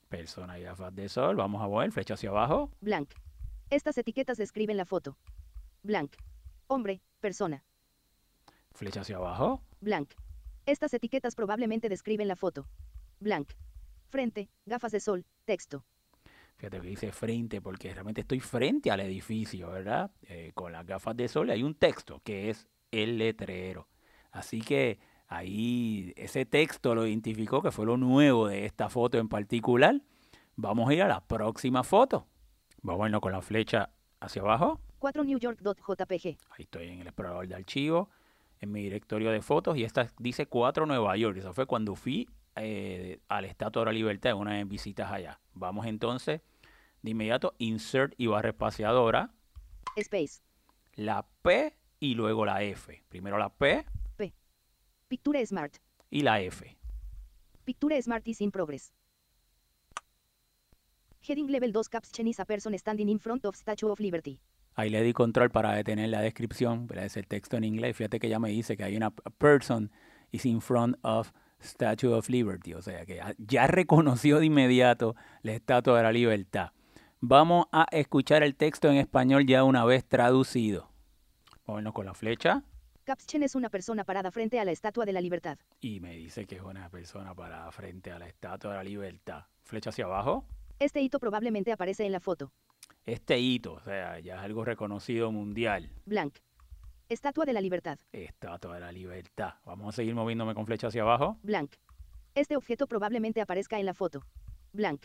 Persona 0.08 0.58
y 0.58 0.62
gafas 0.62 0.94
de 0.94 1.06
sol, 1.10 1.36
vamos 1.36 1.62
a 1.62 1.68
ver. 1.68 1.92
Flecha 1.92 2.14
hacia 2.14 2.30
abajo, 2.30 2.70
Blank. 2.80 3.10
Estas 3.68 3.98
etiquetas 3.98 4.38
describen 4.38 4.78
la 4.78 4.86
foto. 4.86 5.18
Blank. 5.82 6.14
Hombre, 6.66 7.02
persona. 7.20 7.62
flecha 8.72 9.02
hacia 9.02 9.16
abajo, 9.16 9.60
Blank. 9.82 10.14
Estas 10.64 10.94
etiquetas 10.94 11.34
probablemente 11.34 11.90
describen 11.90 12.26
la 12.26 12.36
foto. 12.36 12.66
Blank. 13.20 13.52
Frente, 14.08 14.48
gafas 14.64 14.92
de 14.92 15.00
sol, 15.00 15.26
texto. 15.44 15.84
Fíjate 16.56 16.80
que 16.80 16.88
dice 16.88 17.12
frente 17.12 17.60
porque 17.60 17.92
realmente 17.92 18.22
estoy 18.22 18.40
frente 18.40 18.90
al 18.90 19.00
edificio, 19.00 19.68
¿verdad? 19.68 20.10
Eh, 20.22 20.52
con 20.54 20.72
las 20.72 20.86
gafas 20.86 21.14
de 21.18 21.28
sol 21.28 21.48
y 21.48 21.52
hay 21.52 21.62
un 21.62 21.74
texto 21.74 22.22
que 22.24 22.48
es 22.48 22.66
el 22.92 23.18
letrero. 23.18 23.88
Así 24.32 24.60
que 24.60 24.98
ahí 25.28 26.12
ese 26.16 26.44
texto 26.44 26.94
lo 26.94 27.06
identificó 27.06 27.62
que 27.62 27.70
fue 27.70 27.86
lo 27.86 27.96
nuevo 27.96 28.48
de 28.48 28.66
esta 28.66 28.88
foto 28.88 29.18
en 29.18 29.28
particular. 29.28 30.00
Vamos 30.56 30.90
a 30.90 30.94
ir 30.94 31.02
a 31.02 31.08
la 31.08 31.20
próxima 31.20 31.82
foto. 31.82 32.26
Vamos 32.82 33.04
a 33.04 33.06
irnos 33.06 33.20
con 33.20 33.32
la 33.32 33.42
flecha 33.42 33.90
hacia 34.20 34.42
abajo. 34.42 34.80
4 34.98 35.24
New 35.24 35.38
York.jpg. 35.38 36.26
Ahí 36.50 36.64
estoy 36.64 36.88
en 36.88 37.00
el 37.00 37.06
explorador 37.06 37.48
de 37.48 37.54
archivo, 37.54 38.10
en 38.60 38.70
mi 38.70 38.82
directorio 38.82 39.30
de 39.30 39.40
fotos 39.40 39.76
y 39.76 39.84
esta 39.84 40.08
dice 40.18 40.46
4 40.46 40.86
Nueva 40.86 41.16
York. 41.16 41.38
Eso 41.38 41.52
fue 41.52 41.66
cuando 41.66 41.94
fui 41.94 42.28
eh, 42.56 43.20
al 43.28 43.46
Estatua 43.46 43.82
de 43.82 43.86
la 43.86 43.92
Libertad 43.92 44.32
en 44.32 44.38
una 44.38 44.54
de 44.54 44.64
mis 44.64 44.72
visitas 44.72 45.10
allá. 45.10 45.40
Vamos 45.54 45.86
entonces 45.86 46.42
de 47.02 47.10
inmediato, 47.10 47.54
insert 47.58 48.12
y 48.18 48.26
barra 48.26 48.50
espaciadora, 48.50 49.30
Space. 49.96 50.42
la 50.94 51.26
P 51.42 51.74
y 52.00 52.14
luego 52.14 52.44
la 52.44 52.62
F. 52.62 53.02
Primero 53.08 53.38
la 53.38 53.48
P, 53.50 53.84
P. 54.16 54.32
Picture 55.08 55.44
Smart. 55.46 55.74
y 56.10 56.22
la 56.22 56.40
F. 56.40 56.76
Picture 57.64 58.00
Smart 58.02 58.26
is 58.26 58.40
in 58.40 58.50
progress. 58.50 58.92
Heading 61.22 61.48
Level 61.50 61.72
2 61.72 61.82
Caption 61.90 62.26
is 62.28 62.40
a 62.40 62.44
person 62.44 62.76
standing 62.78 63.08
in 63.08 63.18
front 63.18 63.44
of 63.44 63.54
Statue 63.54 63.90
of 63.90 64.00
Liberty. 64.00 64.40
Ahí 64.74 64.88
le 64.88 65.02
di 65.02 65.12
control 65.12 65.50
para 65.50 65.72
detener 65.74 66.08
la 66.08 66.20
descripción, 66.22 66.86
pero 66.86 67.02
es 67.02 67.16
el 67.16 67.26
texto 67.26 67.56
en 67.56 67.64
inglés. 67.64 67.96
Fíjate 67.96 68.18
que 68.18 68.28
ya 68.28 68.38
me 68.38 68.48
dice 68.50 68.76
que 68.76 68.84
hay 68.84 68.96
una 68.96 69.10
person 69.10 69.90
is 70.30 70.46
in 70.46 70.60
front 70.60 70.96
of 71.02 71.32
Statue 71.62 72.14
of 72.14 72.30
Liberty, 72.30 72.72
o 72.72 72.80
sea 72.80 73.04
que 73.04 73.16
ya- 73.16 73.34
ya 73.36 73.66
reconoció 73.66 74.38
de 74.38 74.46
inmediato 74.46 75.14
la 75.42 75.52
Estatua 75.52 75.98
de 75.98 76.02
la 76.04 76.12
Libertad. 76.12 76.70
Vamos 77.20 77.66
a 77.70 77.86
escuchar 77.90 78.42
el 78.42 78.54
texto 78.54 78.88
en 78.88 78.96
español 78.96 79.44
ya 79.46 79.62
una 79.64 79.84
vez 79.84 80.04
traducido. 80.06 80.89
Vámonos 81.70 81.92
con 81.92 82.04
la 82.04 82.14
flecha 82.14 82.64
Caption 83.04 83.44
es 83.44 83.54
una 83.54 83.70
persona 83.70 84.02
parada 84.02 84.32
frente 84.32 84.58
a 84.58 84.64
la 84.64 84.72
Estatua 84.72 85.04
de 85.04 85.12
la 85.12 85.20
Libertad. 85.20 85.56
y 85.80 86.00
me 86.00 86.16
dice 86.16 86.44
que 86.44 86.56
es 86.56 86.62
una 86.62 86.90
persona 86.90 87.32
parada 87.32 87.70
frente 87.70 88.10
a 88.10 88.18
la 88.18 88.26
Estatua 88.26 88.72
de 88.72 88.76
la 88.78 88.82
Libertad. 88.82 89.44
Flecha 89.62 89.90
hacia 89.90 90.06
abajo. 90.06 90.44
Este 90.80 91.00
hito 91.00 91.20
probablemente 91.20 91.70
aparece 91.70 92.04
en 92.04 92.10
la 92.10 92.18
foto. 92.18 92.50
Este 93.06 93.38
hito, 93.38 93.74
o 93.74 93.80
sea, 93.82 94.18
ya 94.18 94.34
es 94.34 94.40
algo 94.42 94.64
reconocido 94.64 95.30
mundial. 95.30 95.88
Blank. 96.06 96.38
Estatua 97.08 97.44
de 97.44 97.52
la 97.52 97.60
Libertad. 97.60 98.00
Estatua 98.10 98.74
de 98.74 98.80
la 98.80 98.90
Libertad. 98.90 99.54
Vamos 99.64 99.94
a 99.94 99.96
seguir 99.96 100.16
moviéndome 100.16 100.54
con 100.56 100.66
flecha 100.66 100.88
hacia 100.88 101.02
abajo. 101.02 101.38
Blank. 101.44 101.74
Este 102.34 102.56
objeto 102.56 102.88
probablemente 102.88 103.40
aparezca 103.40 103.78
en 103.78 103.86
la 103.86 103.94
foto. 103.94 104.24
Blank. 104.72 105.04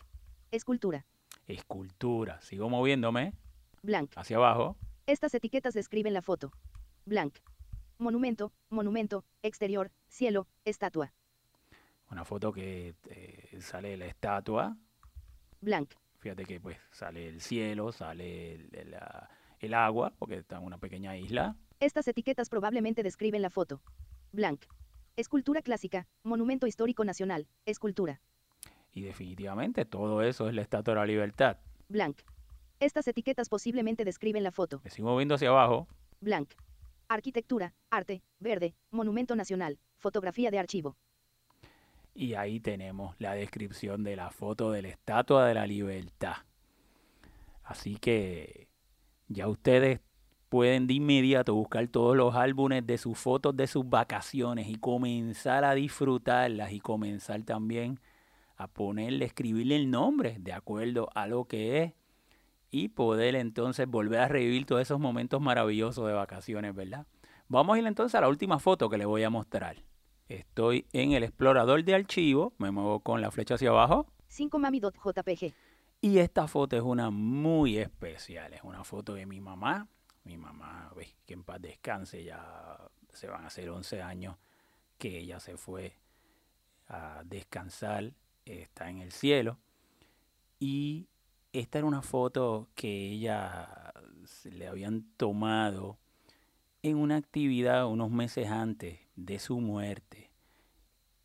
Escultura. 0.49 1.06
Escultura. 1.45 2.41
Sigo 2.41 2.69
moviéndome 2.71 3.34
Blank. 3.84 4.13
hacia 4.15 4.38
abajo. 4.38 4.75
Estas 5.07 5.35
etiquetas 5.35 5.75
describen 5.75 6.13
la 6.13 6.23
foto. 6.23 6.51
Blank. 7.05 7.37
Monumento, 7.99 8.51
monumento, 8.69 9.23
exterior, 9.43 9.91
cielo, 10.07 10.47
estatua. 10.65 11.13
Una 12.09 12.25
foto 12.25 12.51
que 12.51 12.95
eh, 13.09 13.57
sale 13.61 13.97
la 13.97 14.07
estatua. 14.07 14.75
Blank. 15.61 15.91
Fíjate 16.17 16.45
que 16.45 16.59
pues 16.59 16.77
sale 16.91 17.27
el 17.27 17.39
cielo, 17.39 17.91
sale 17.91 18.53
el, 18.55 18.69
el, 18.75 18.95
el 19.59 19.73
agua, 19.75 20.11
porque 20.17 20.37
está 20.37 20.57
en 20.57 20.63
una 20.63 20.79
pequeña 20.79 21.15
isla. 21.15 21.55
Estas 21.79 22.07
etiquetas 22.07 22.49
probablemente 22.49 23.03
describen 23.03 23.43
la 23.43 23.51
foto. 23.51 23.81
Blank. 24.31 24.65
Escultura 25.17 25.61
clásica, 25.61 26.07
monumento 26.23 26.65
histórico 26.65 27.05
nacional, 27.05 27.47
escultura. 27.65 28.21
Y 28.91 29.01
definitivamente 29.01 29.85
todo 29.85 30.23
eso 30.23 30.49
es 30.49 30.55
la 30.55 30.63
Estatua 30.63 30.95
de 30.95 30.99
la 30.99 31.05
Libertad. 31.05 31.57
Blank. 31.89 32.21
Estas 32.86 33.08
etiquetas 33.08 33.50
posiblemente 33.50 34.06
describen 34.06 34.43
la 34.43 34.52
foto. 34.52 34.80
Me 34.84 34.91
sigo 34.91 35.10
moviendo 35.10 35.34
hacia 35.34 35.50
abajo. 35.50 35.88
Blank. 36.21 36.52
Arquitectura, 37.08 37.74
arte, 37.89 38.21
verde, 38.39 38.76
monumento 38.91 39.36
nacional, 39.36 39.80
fotografía 39.98 40.52
de 40.52 40.60
archivo. 40.60 40.95
Y 42.13 42.36
ahí 42.36 42.60
tenemos 42.60 43.15
la 43.17 43.34
descripción 43.34 44.04
de 44.04 44.15
la 44.15 44.30
foto 44.30 44.71
de 44.71 44.84
la 44.84 44.89
Estatua 44.89 45.48
de 45.48 45.56
la 45.56 45.65
Libertad. 45.65 46.36
Así 47.63 47.95
que 47.95 48.67
ya 49.30 49.48
ustedes 49.48 50.00
pueden 50.50 50.86
de 50.86 50.93
inmediato 50.93 51.56
buscar 51.56 51.88
todos 51.88 52.15
los 52.15 52.36
álbumes 52.36 52.86
de 52.86 53.00
sus 53.00 53.17
fotos 53.17 53.58
de 53.58 53.65
sus 53.65 53.89
vacaciones 53.89 54.67
y 54.69 54.76
comenzar 54.76 55.65
a 55.65 55.74
disfrutarlas 55.74 56.71
y 56.71 56.80
comenzar 56.80 57.41
también 57.41 58.00
a 58.58 58.67
ponerle, 58.67 59.26
escribirle 59.26 59.76
el 59.76 59.89
nombre 59.89 60.38
de 60.39 60.54
acuerdo 60.54 61.10
a 61.15 61.26
lo 61.26 61.45
que 61.45 61.82
es 61.82 61.93
y 62.71 62.89
poder 62.89 63.36
entonces 63.36 63.88
volver 63.88 64.19
a 64.19 64.28
revivir 64.28 64.65
todos 64.65 64.82
esos 64.82 64.99
momentos 64.99 65.41
maravillosos 65.41 66.08
de 66.08 66.13
vacaciones, 66.13 66.75
¿verdad? 66.75 67.06
Vamos 67.47 67.75
a 67.75 67.80
ir 67.80 67.86
entonces 67.86 68.15
a 68.15 68.21
la 68.21 68.28
última 68.28 68.60
foto 68.60 68.89
que 68.89 68.97
les 68.97 69.08
voy 69.08 69.23
a 69.23 69.30
mostrar. 69.30 69.78
Estoy 70.28 70.88
en 70.91 71.12
el 71.12 71.23
explorador 71.23 71.84
de 71.84 71.93
archivo, 71.93 72.54
me 72.58 72.71
muevo 72.71 72.99
con 73.01 73.21
la 73.21 73.30
flecha 73.32 73.56
hacia 73.56 73.69
abajo 73.69 74.08
5 74.28 74.60
mami.jpg. 74.60 75.54
y 76.01 76.17
esta 76.17 76.47
foto 76.47 76.75
es 76.75 76.82
una 76.82 77.10
muy 77.10 77.78
especial, 77.78 78.54
es 78.54 78.63
una 78.63 78.84
foto 78.84 79.13
de 79.13 79.25
mi 79.25 79.39
mamá. 79.39 79.88
Mi 80.23 80.38
mamá, 80.38 80.91
ve, 80.95 81.15
que 81.25 81.34
en 81.34 81.43
paz 81.43 81.62
descanse, 81.62 82.23
ya 82.23 82.89
se 83.13 83.28
van 83.28 83.43
a 83.43 83.47
hacer 83.47 83.69
11 83.69 84.01
años 84.01 84.36
que 84.97 85.19
ella 85.19 85.39
se 85.39 85.56
fue 85.56 85.95
a 86.88 87.21
descansar, 87.23 88.12
está 88.43 88.89
en 88.89 88.99
el 88.99 89.12
cielo. 89.12 89.60
Y 90.60 91.08
esta 91.59 91.79
era 91.79 91.87
una 91.87 92.01
foto 92.01 92.67
que 92.75 93.11
ella 93.11 93.93
se 94.25 94.51
le 94.51 94.67
habían 94.67 95.03
tomado 95.17 95.97
en 96.83 96.97
una 96.97 97.15
actividad 97.15 97.87
unos 97.87 98.11
meses 98.11 98.49
antes 98.49 98.99
de 99.15 99.39
su 99.39 99.59
muerte. 99.59 100.31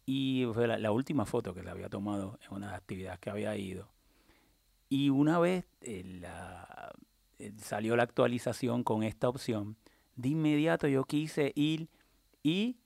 Y 0.06 0.46
fue 0.54 0.66
la, 0.66 0.90
última 0.92 1.26
foto 1.26 1.54
que 1.54 1.62
le 1.62 1.70
había 1.70 1.88
tomado 1.88 2.38
en 2.46 2.56
una 2.56 2.74
actividad 2.74 3.18
que 3.18 3.30
había 3.30 3.56
ido. 3.56 3.90
Y 4.88 5.10
una 5.10 5.38
vez 5.38 5.66
eh, 5.82 6.02
la- 6.20 6.92
eh, 7.38 7.52
salió 7.58 7.96
la 7.96 8.02
actualización 8.04 8.82
con 8.82 9.02
esta 9.02 9.28
opción, 9.28 9.76
de 10.16 10.30
inmediato 10.30 10.88
yo 10.88 11.04
quise 11.04 11.52
ir 11.54 11.88
y 12.42 12.78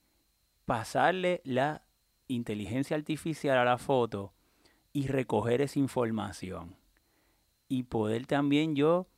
pasarle 0.65 1.41
la 1.45 1.83
inteligencia 2.29 2.97
artificial 2.97 3.59
a 3.59 3.65
la 3.65 3.79
foto 3.79 4.33
y 4.93 5.07
recoger 5.09 5.61
esa 5.61 5.79
información. 5.79 6.77
Y 7.69 7.85
poder 7.85 8.27
también 8.27 8.75
yo 8.77 9.09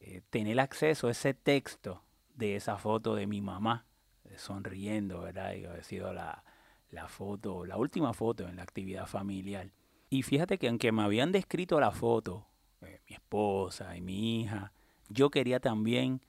eh, 0.00 0.22
tener 0.30 0.60
acceso 0.60 1.08
a 1.08 1.10
ese 1.12 1.34
texto 1.34 2.02
de 2.34 2.56
esa 2.56 2.76
foto 2.76 3.14
de 3.14 3.26
mi 3.26 3.40
mamá, 3.40 3.86
eh, 4.24 4.34
sonriendo, 4.36 5.22
¿verdad? 5.22 5.54
Y 5.54 5.64
ha 5.64 5.82
sido 5.82 6.12
la, 6.12 6.44
la 6.90 7.08
foto, 7.08 7.64
la 7.64 7.76
última 7.76 8.12
foto 8.12 8.48
en 8.48 8.56
la 8.56 8.62
actividad 8.62 9.06
familiar. 9.06 9.70
Y 10.10 10.22
fíjate 10.22 10.58
que 10.58 10.68
aunque 10.68 10.92
me 10.92 11.02
habían 11.02 11.32
descrito 11.32 11.80
la 11.80 11.90
foto, 11.90 12.46
eh, 12.82 13.00
mi 13.08 13.14
esposa 13.14 13.96
y 13.96 14.00
mi 14.00 14.42
hija, 14.42 14.72
yo 15.08 15.30
quería 15.30 15.60
también 15.60 16.20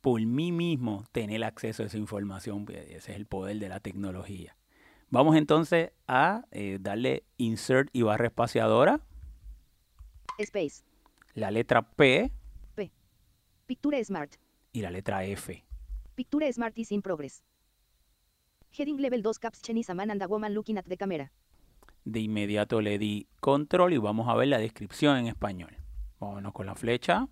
por 0.00 0.20
mí 0.20 0.50
mismo 0.50 1.04
tener 1.12 1.44
acceso 1.44 1.82
a 1.82 1.86
esa 1.86 1.98
información. 1.98 2.64
pues, 2.64 2.78
Ese 2.88 3.12
es 3.12 3.16
el 3.16 3.26
poder 3.26 3.58
de 3.58 3.68
la 3.68 3.80
tecnología. 3.80 4.56
Vamos 5.10 5.36
entonces 5.36 5.92
a 6.08 6.44
eh, 6.50 6.78
darle 6.80 7.24
insert 7.36 7.88
y 7.92 8.02
barra 8.02 8.26
espaciadora, 8.26 9.00
Space. 10.38 10.82
la 11.34 11.50
letra 11.50 11.82
P 11.82 12.30
Picture 13.66 14.04
Smart. 14.04 14.32
y 14.72 14.82
la 14.82 14.90
letra 14.90 15.24
F. 15.24 15.64
Picture 16.14 16.52
Smart 16.52 16.76
is 16.78 16.92
in 16.92 17.00
progress. 17.00 17.42
Heading 18.76 18.98
Level 19.00 19.22
2 19.22 19.38
Caption 19.40 19.76
is 19.78 19.88
a 19.88 19.94
man 19.94 20.10
and 20.10 20.22
a 20.22 20.26
woman 20.26 20.52
looking 20.52 20.76
at 20.78 20.84
the 20.86 20.96
camera. 20.96 21.30
De 22.04 22.20
inmediato 22.20 22.80
le 22.80 22.98
di 22.98 23.28
control 23.40 23.92
y 23.92 23.98
vamos 23.98 24.28
a 24.28 24.34
ver 24.34 24.48
la 24.48 24.58
descripción 24.58 25.16
en 25.18 25.26
español. 25.28 25.76
Vámonos 26.18 26.52
con 26.52 26.66
la 26.66 26.74
flecha. 26.74 27.28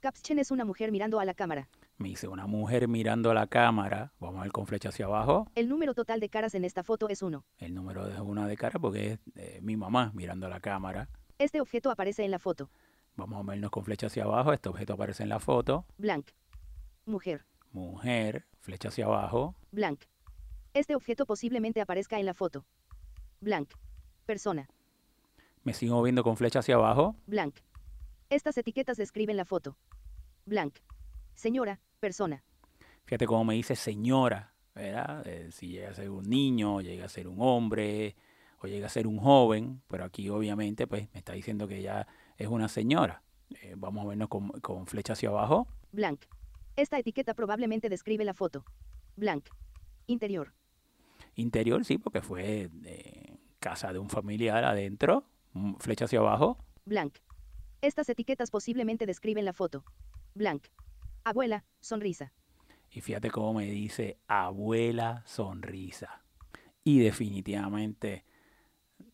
Caption 0.00 0.38
es 0.38 0.50
una 0.50 0.64
mujer 0.64 0.92
mirando 0.92 1.18
a 1.18 1.24
la 1.24 1.34
cámara. 1.34 1.68
Me 1.96 2.08
dice 2.10 2.28
una 2.28 2.46
mujer 2.46 2.86
mirando 2.86 3.30
a 3.30 3.34
la 3.34 3.46
cámara. 3.46 4.12
Vamos 4.20 4.40
a 4.40 4.42
ver 4.44 4.52
con 4.52 4.66
flecha 4.66 4.90
hacia 4.90 5.06
abajo. 5.06 5.46
El 5.54 5.68
número 5.68 5.94
total 5.94 6.20
de 6.20 6.28
caras 6.28 6.54
en 6.54 6.64
esta 6.64 6.82
foto 6.84 7.08
es 7.08 7.22
1. 7.22 7.44
El 7.58 7.74
número 7.74 8.06
de 8.06 8.20
una 8.20 8.46
de 8.46 8.56
cara 8.56 8.78
porque 8.78 9.12
es 9.12 9.18
eh, 9.36 9.58
mi 9.62 9.76
mamá 9.76 10.12
mirando 10.14 10.46
a 10.46 10.50
la 10.50 10.60
cámara. 10.60 11.08
Este 11.40 11.62
objeto 11.62 11.90
aparece 11.90 12.22
en 12.22 12.30
la 12.30 12.38
foto. 12.38 12.68
Vamos 13.16 13.42
a 13.42 13.50
vernos 13.50 13.70
con 13.70 13.82
flecha 13.82 14.08
hacia 14.08 14.24
abajo. 14.24 14.52
Este 14.52 14.68
objeto 14.68 14.92
aparece 14.92 15.22
en 15.22 15.30
la 15.30 15.40
foto. 15.40 15.86
Blank. 15.96 16.32
Mujer. 17.06 17.46
Mujer, 17.72 18.44
flecha 18.58 18.88
hacia 18.88 19.06
abajo. 19.06 19.54
Blank. 19.72 20.02
Este 20.74 20.94
objeto 20.94 21.24
posiblemente 21.24 21.80
aparezca 21.80 22.20
en 22.20 22.26
la 22.26 22.34
foto. 22.34 22.66
Blank. 23.40 23.70
Persona. 24.26 24.68
Me 25.64 25.72
sigo 25.72 25.94
moviendo 25.94 26.22
con 26.22 26.36
flecha 26.36 26.58
hacia 26.58 26.74
abajo. 26.74 27.16
Blank. 27.26 27.56
Estas 28.28 28.58
etiquetas 28.58 28.98
describen 28.98 29.38
la 29.38 29.46
foto. 29.46 29.78
Blank. 30.44 30.74
Señora, 31.32 31.80
persona. 32.00 32.44
Fíjate 33.06 33.26
cómo 33.26 33.44
me 33.44 33.54
dice 33.54 33.76
señora, 33.76 34.52
¿verdad? 34.74 35.26
Eh, 35.26 35.50
si 35.52 35.68
llega 35.68 35.88
a 35.88 35.94
ser 35.94 36.10
un 36.10 36.28
niño, 36.28 36.82
llega 36.82 37.06
a 37.06 37.08
ser 37.08 37.26
un 37.28 37.40
hombre, 37.40 38.14
o 38.60 38.66
llega 38.66 38.86
a 38.86 38.90
ser 38.90 39.06
un 39.06 39.18
joven, 39.18 39.82
pero 39.88 40.04
aquí 40.04 40.28
obviamente 40.28 40.86
pues 40.86 41.08
me 41.12 41.18
está 41.18 41.32
diciendo 41.32 41.66
que 41.66 41.82
ya 41.82 42.06
es 42.36 42.48
una 42.48 42.68
señora. 42.68 43.22
Eh, 43.62 43.74
vamos 43.76 44.04
a 44.04 44.08
vernos 44.08 44.28
con, 44.28 44.50
con 44.60 44.86
flecha 44.86 45.14
hacia 45.14 45.30
abajo. 45.30 45.66
Blank. 45.92 46.26
Esta 46.76 46.98
etiqueta 46.98 47.34
probablemente 47.34 47.88
describe 47.88 48.24
la 48.24 48.34
foto. 48.34 48.64
Blank. 49.16 49.48
Interior. 50.06 50.54
Interior, 51.34 51.84
sí, 51.84 51.98
porque 51.98 52.20
fue 52.20 52.70
casa 53.58 53.92
de 53.92 53.98
un 53.98 54.10
familiar 54.10 54.64
adentro. 54.64 55.24
Mm, 55.52 55.74
Flecha 55.76 56.04
hacia 56.06 56.18
abajo. 56.20 56.58
Blank. 56.84 57.18
Estas 57.80 58.08
etiquetas 58.08 58.50
posiblemente 58.50 59.06
describen 59.06 59.44
la 59.44 59.52
foto. 59.52 59.84
Blank. 60.34 60.68
Abuela, 61.24 61.64
sonrisa. 61.80 62.32
Y 62.90 63.00
fíjate 63.00 63.30
cómo 63.30 63.54
me 63.54 63.66
dice 63.66 64.18
abuela 64.26 65.22
sonrisa. 65.26 66.22
Y 66.82 67.00
definitivamente 67.00 68.24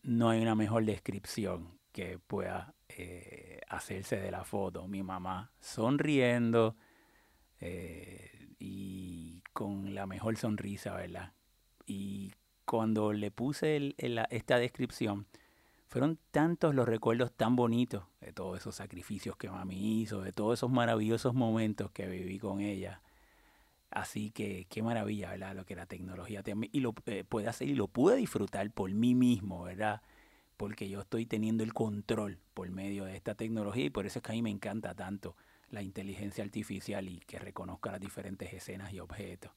no 0.07 0.29
hay 0.29 0.41
una 0.41 0.55
mejor 0.55 0.85
descripción 0.85 1.79
que 1.91 2.17
pueda 2.17 2.73
eh, 2.89 3.61
hacerse 3.67 4.17
de 4.17 4.31
la 4.31 4.43
foto. 4.43 4.87
Mi 4.87 5.03
mamá 5.03 5.51
sonriendo 5.59 6.75
eh, 7.59 8.55
y 8.59 9.41
con 9.53 9.93
la 9.93 10.07
mejor 10.07 10.37
sonrisa, 10.37 10.95
¿verdad? 10.95 11.33
y 11.87 12.33
cuando 12.65 13.13
le 13.13 13.31
puse 13.31 13.95
esta 13.97 14.59
descripción, 14.59 15.25
fueron 15.87 16.19
tantos 16.31 16.75
los 16.75 16.87
recuerdos 16.87 17.31
tan 17.31 17.55
bonitos 17.55 18.03
de 18.19 18.33
todos 18.33 18.59
esos 18.59 18.75
sacrificios 18.75 19.37
que 19.37 19.49
mami 19.49 20.01
hizo, 20.01 20.21
de 20.21 20.33
todos 20.33 20.59
esos 20.59 20.69
maravillosos 20.69 21.33
momentos 21.33 21.89
que 21.91 22.07
viví 22.07 22.37
con 22.37 22.59
ella. 22.59 23.01
Así 23.89 24.31
que 24.31 24.65
qué 24.69 24.83
maravilla, 24.83 25.31
¿verdad? 25.31 25.55
Lo 25.55 25.65
que 25.65 25.75
la 25.75 25.85
tecnología 25.85 26.43
y 26.71 26.79
lo 26.79 26.93
eh, 27.05 27.23
puede 27.23 27.47
hacer 27.47 27.69
y 27.69 27.75
lo 27.75 27.87
pude 27.87 28.17
disfrutar 28.17 28.69
por 28.71 28.91
mí 28.91 29.15
mismo, 29.15 29.63
¿verdad? 29.63 30.01
Porque 30.57 30.89
yo 30.89 31.01
estoy 31.01 31.25
teniendo 31.25 31.63
el 31.63 31.73
control 31.73 32.39
por 32.53 32.69
medio 32.69 33.05
de 33.05 33.15
esta 33.15 33.35
tecnología 33.35 33.85
y 33.85 33.89
por 33.89 34.05
eso 34.05 34.19
es 34.19 34.23
que 34.23 34.31
a 34.31 34.35
mí 34.35 34.41
me 34.41 34.49
encanta 34.49 34.93
tanto 34.93 35.35
la 35.69 35.81
inteligencia 35.81 36.43
artificial 36.43 37.07
y 37.07 37.19
que 37.19 37.39
reconozca 37.39 37.91
las 37.91 37.99
diferentes 37.99 38.53
escenas 38.53 38.93
y 38.93 38.99
objetos 38.99 39.51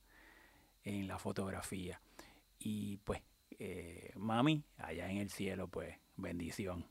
en 0.85 1.07
la 1.07 1.19
fotografía. 1.19 2.01
Y 2.59 2.99
pues, 2.99 3.23
eh, 3.59 4.13
mami, 4.17 4.65
allá 4.79 5.11
en 5.11 5.19
el 5.19 5.31
cielo, 5.31 5.69
pues, 5.69 5.97
bendición. 6.17 6.87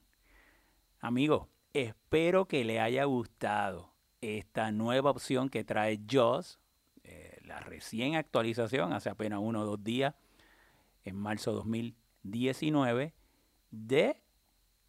Amigo, 1.00 1.50
espero 1.74 2.48
que 2.48 2.64
le 2.64 2.80
haya 2.80 3.06
gustado 3.06 3.94
esta 4.22 4.72
nueva 4.72 5.12
opción 5.12 5.50
que 5.50 5.64
trae 5.64 6.00
JOS, 6.10 6.58
eh, 6.58 6.69
la 7.50 7.60
recién 7.60 8.16
actualización, 8.16 8.94
hace 8.94 9.10
apenas 9.10 9.40
uno 9.42 9.62
o 9.62 9.66
dos 9.66 9.84
días, 9.84 10.14
en 11.04 11.16
marzo 11.16 11.52
2019, 11.52 13.14
de 13.72 14.22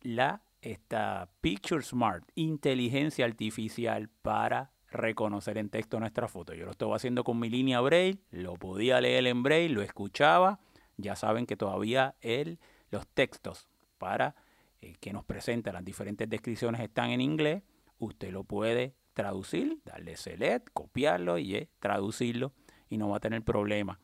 la 0.02 0.42
esta 0.60 1.30
Picture 1.40 1.82
Smart, 1.82 2.22
inteligencia 2.34 3.24
artificial 3.24 4.10
para 4.20 4.72
reconocer 4.90 5.56
en 5.56 5.70
texto 5.70 5.98
nuestra 5.98 6.28
foto. 6.28 6.52
Yo 6.52 6.66
lo 6.66 6.72
estaba 6.72 6.96
haciendo 6.96 7.24
con 7.24 7.38
mi 7.38 7.48
línea 7.48 7.80
Braille, 7.80 8.20
lo 8.30 8.54
podía 8.56 9.00
leer 9.00 9.26
en 9.26 9.42
Braille, 9.42 9.74
lo 9.74 9.80
escuchaba. 9.80 10.60
Ya 10.98 11.16
saben 11.16 11.46
que 11.46 11.56
todavía 11.56 12.14
el, 12.20 12.58
los 12.90 13.06
textos 13.08 13.70
para 13.96 14.34
eh, 14.82 14.96
que 15.00 15.14
nos 15.14 15.24
presenta 15.24 15.72
las 15.72 15.84
diferentes 15.84 16.28
descripciones 16.28 16.82
están 16.82 17.08
en 17.08 17.22
inglés. 17.22 17.62
Usted 17.98 18.30
lo 18.32 18.44
puede 18.44 18.94
traducir, 19.14 19.78
darle 19.84 20.16
select, 20.16 20.68
copiarlo 20.72 21.38
y 21.38 21.56
eh, 21.56 21.68
traducirlo 21.78 22.52
y 22.88 22.96
no 22.98 23.08
va 23.08 23.18
a 23.18 23.20
tener 23.20 23.42
problema 23.42 23.98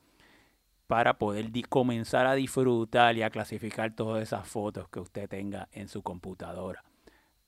para 0.87 1.19
poder 1.19 1.51
comenzar 1.69 2.27
a 2.27 2.35
disfrutar 2.35 3.17
y 3.17 3.23
a 3.23 3.31
clasificar 3.31 3.95
todas 3.95 4.23
esas 4.23 4.47
fotos 4.47 4.89
que 4.89 5.01
usted 5.01 5.29
tenga 5.29 5.69
en 5.73 5.89
su 5.89 6.03
computadora. 6.03 6.85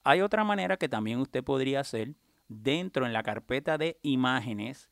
Hay 0.03 0.23
otra 0.23 0.43
manera 0.45 0.77
que 0.77 0.89
también 0.89 1.21
usted 1.21 1.45
podría 1.45 1.81
hacer 1.81 2.15
dentro 2.49 3.07
en 3.07 3.13
la 3.13 3.23
carpeta 3.23 3.79
de 3.79 3.99
imágenes. 4.03 4.91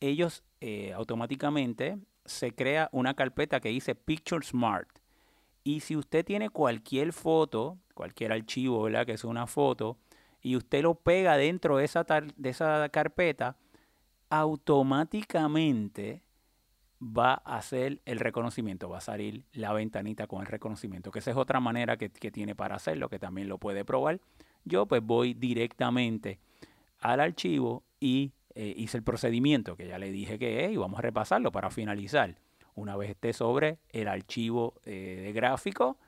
Ellos 0.00 0.44
eh, 0.60 0.92
automáticamente 0.92 1.98
se 2.24 2.52
crea 2.52 2.88
una 2.92 3.14
carpeta 3.14 3.60
que 3.60 3.70
dice 3.70 3.94
Picture 3.94 4.44
Smart. 4.44 4.88
Y 5.64 5.80
si 5.80 5.96
usted 5.96 6.24
tiene 6.24 6.50
cualquier 6.50 7.12
foto, 7.12 7.78
cualquier 7.94 8.32
archivo, 8.32 8.82
¿verdad? 8.82 9.04
Que 9.04 9.12
es 9.12 9.24
una 9.24 9.46
foto, 9.46 9.98
y 10.42 10.56
usted 10.56 10.82
lo 10.82 10.94
pega 10.94 11.36
dentro 11.36 11.76
de 11.76 11.84
esa, 11.84 12.04
de 12.04 12.48
esa 12.48 12.88
carpeta, 12.88 13.56
automáticamente 14.28 16.22
va 17.00 17.42
a 17.44 17.56
hacer 17.56 18.00
el 18.04 18.20
reconocimiento, 18.20 18.88
va 18.88 18.98
a 18.98 19.02
salir 19.02 19.44
la 19.52 19.72
ventanita 19.72 20.26
con 20.26 20.40
el 20.42 20.46
reconocimiento, 20.46 21.10
que 21.10 21.20
esa 21.20 21.30
es 21.30 21.36
otra 21.36 21.60
manera 21.60 21.96
que, 21.96 22.08
tiene 22.08 22.54
para 22.54 22.76
hacerlo, 22.76 23.08
que 23.08 23.18
también 23.18 23.48
lo 23.48 23.58
puede 23.58 23.84
probar. 23.84 24.20
Yo 24.64 24.86
pues 24.86 25.02
voy 25.02 25.34
directamente 25.34 26.38
al 27.00 27.20
archivo 27.20 27.82
y 27.98 28.32
eh, 28.54 28.74
hice 28.76 28.98
el 28.98 29.02
procedimiento 29.02 29.76
que 29.76 29.86
ya 29.86 29.98
le 29.98 30.12
dije 30.12 30.38
que 30.38 30.66
es 30.66 30.72
y 30.72 30.76
vamos 30.76 30.98
a 30.98 31.02
repasarlo 31.02 31.50
para 31.50 31.70
finalizar. 31.70 32.36
Una 32.74 32.96
vez 32.96 33.10
esté 33.10 33.32
sobre 33.32 33.78
el 33.88 34.06
archivo 34.06 34.74
eh, 34.84 35.22
de 35.24 35.32
gráfico 35.32 35.98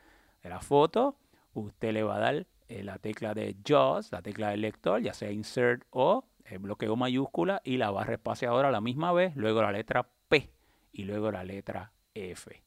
de 0.42 0.51
la 0.51 0.61
foto, 0.61 1.16
usted 1.55 1.92
le 1.92 2.03
va 2.03 2.16
a 2.16 2.21
dar 2.21 2.47
eh, 2.73 2.83
la 2.83 2.99
tecla 2.99 3.35
de 3.35 3.55
JAWS, 3.63 4.11
la 4.13 4.23
tecla 4.23 4.49
del 4.49 4.63
lector, 4.63 5.03
ya 5.03 5.13
sea 5.13 5.31
Insert 5.31 5.85
o 5.91 6.25
el 6.47 6.59
bloqueo 6.59 6.97
mayúscula 6.97 7.61
y 7.65 7.77
la 7.77 7.91
barra 7.91 8.15
espaciadora 8.15 8.69
a 8.69 8.73
la 8.73 8.81
misma 8.81 9.13
vez, 9.13 9.37
luego 9.37 9.61
la 9.61 9.73
letra 9.73 10.09
P 10.29 10.51
y 10.91 11.05
luego 11.05 11.31
la 11.31 11.45
letra 11.45 11.93
F. 12.15 12.63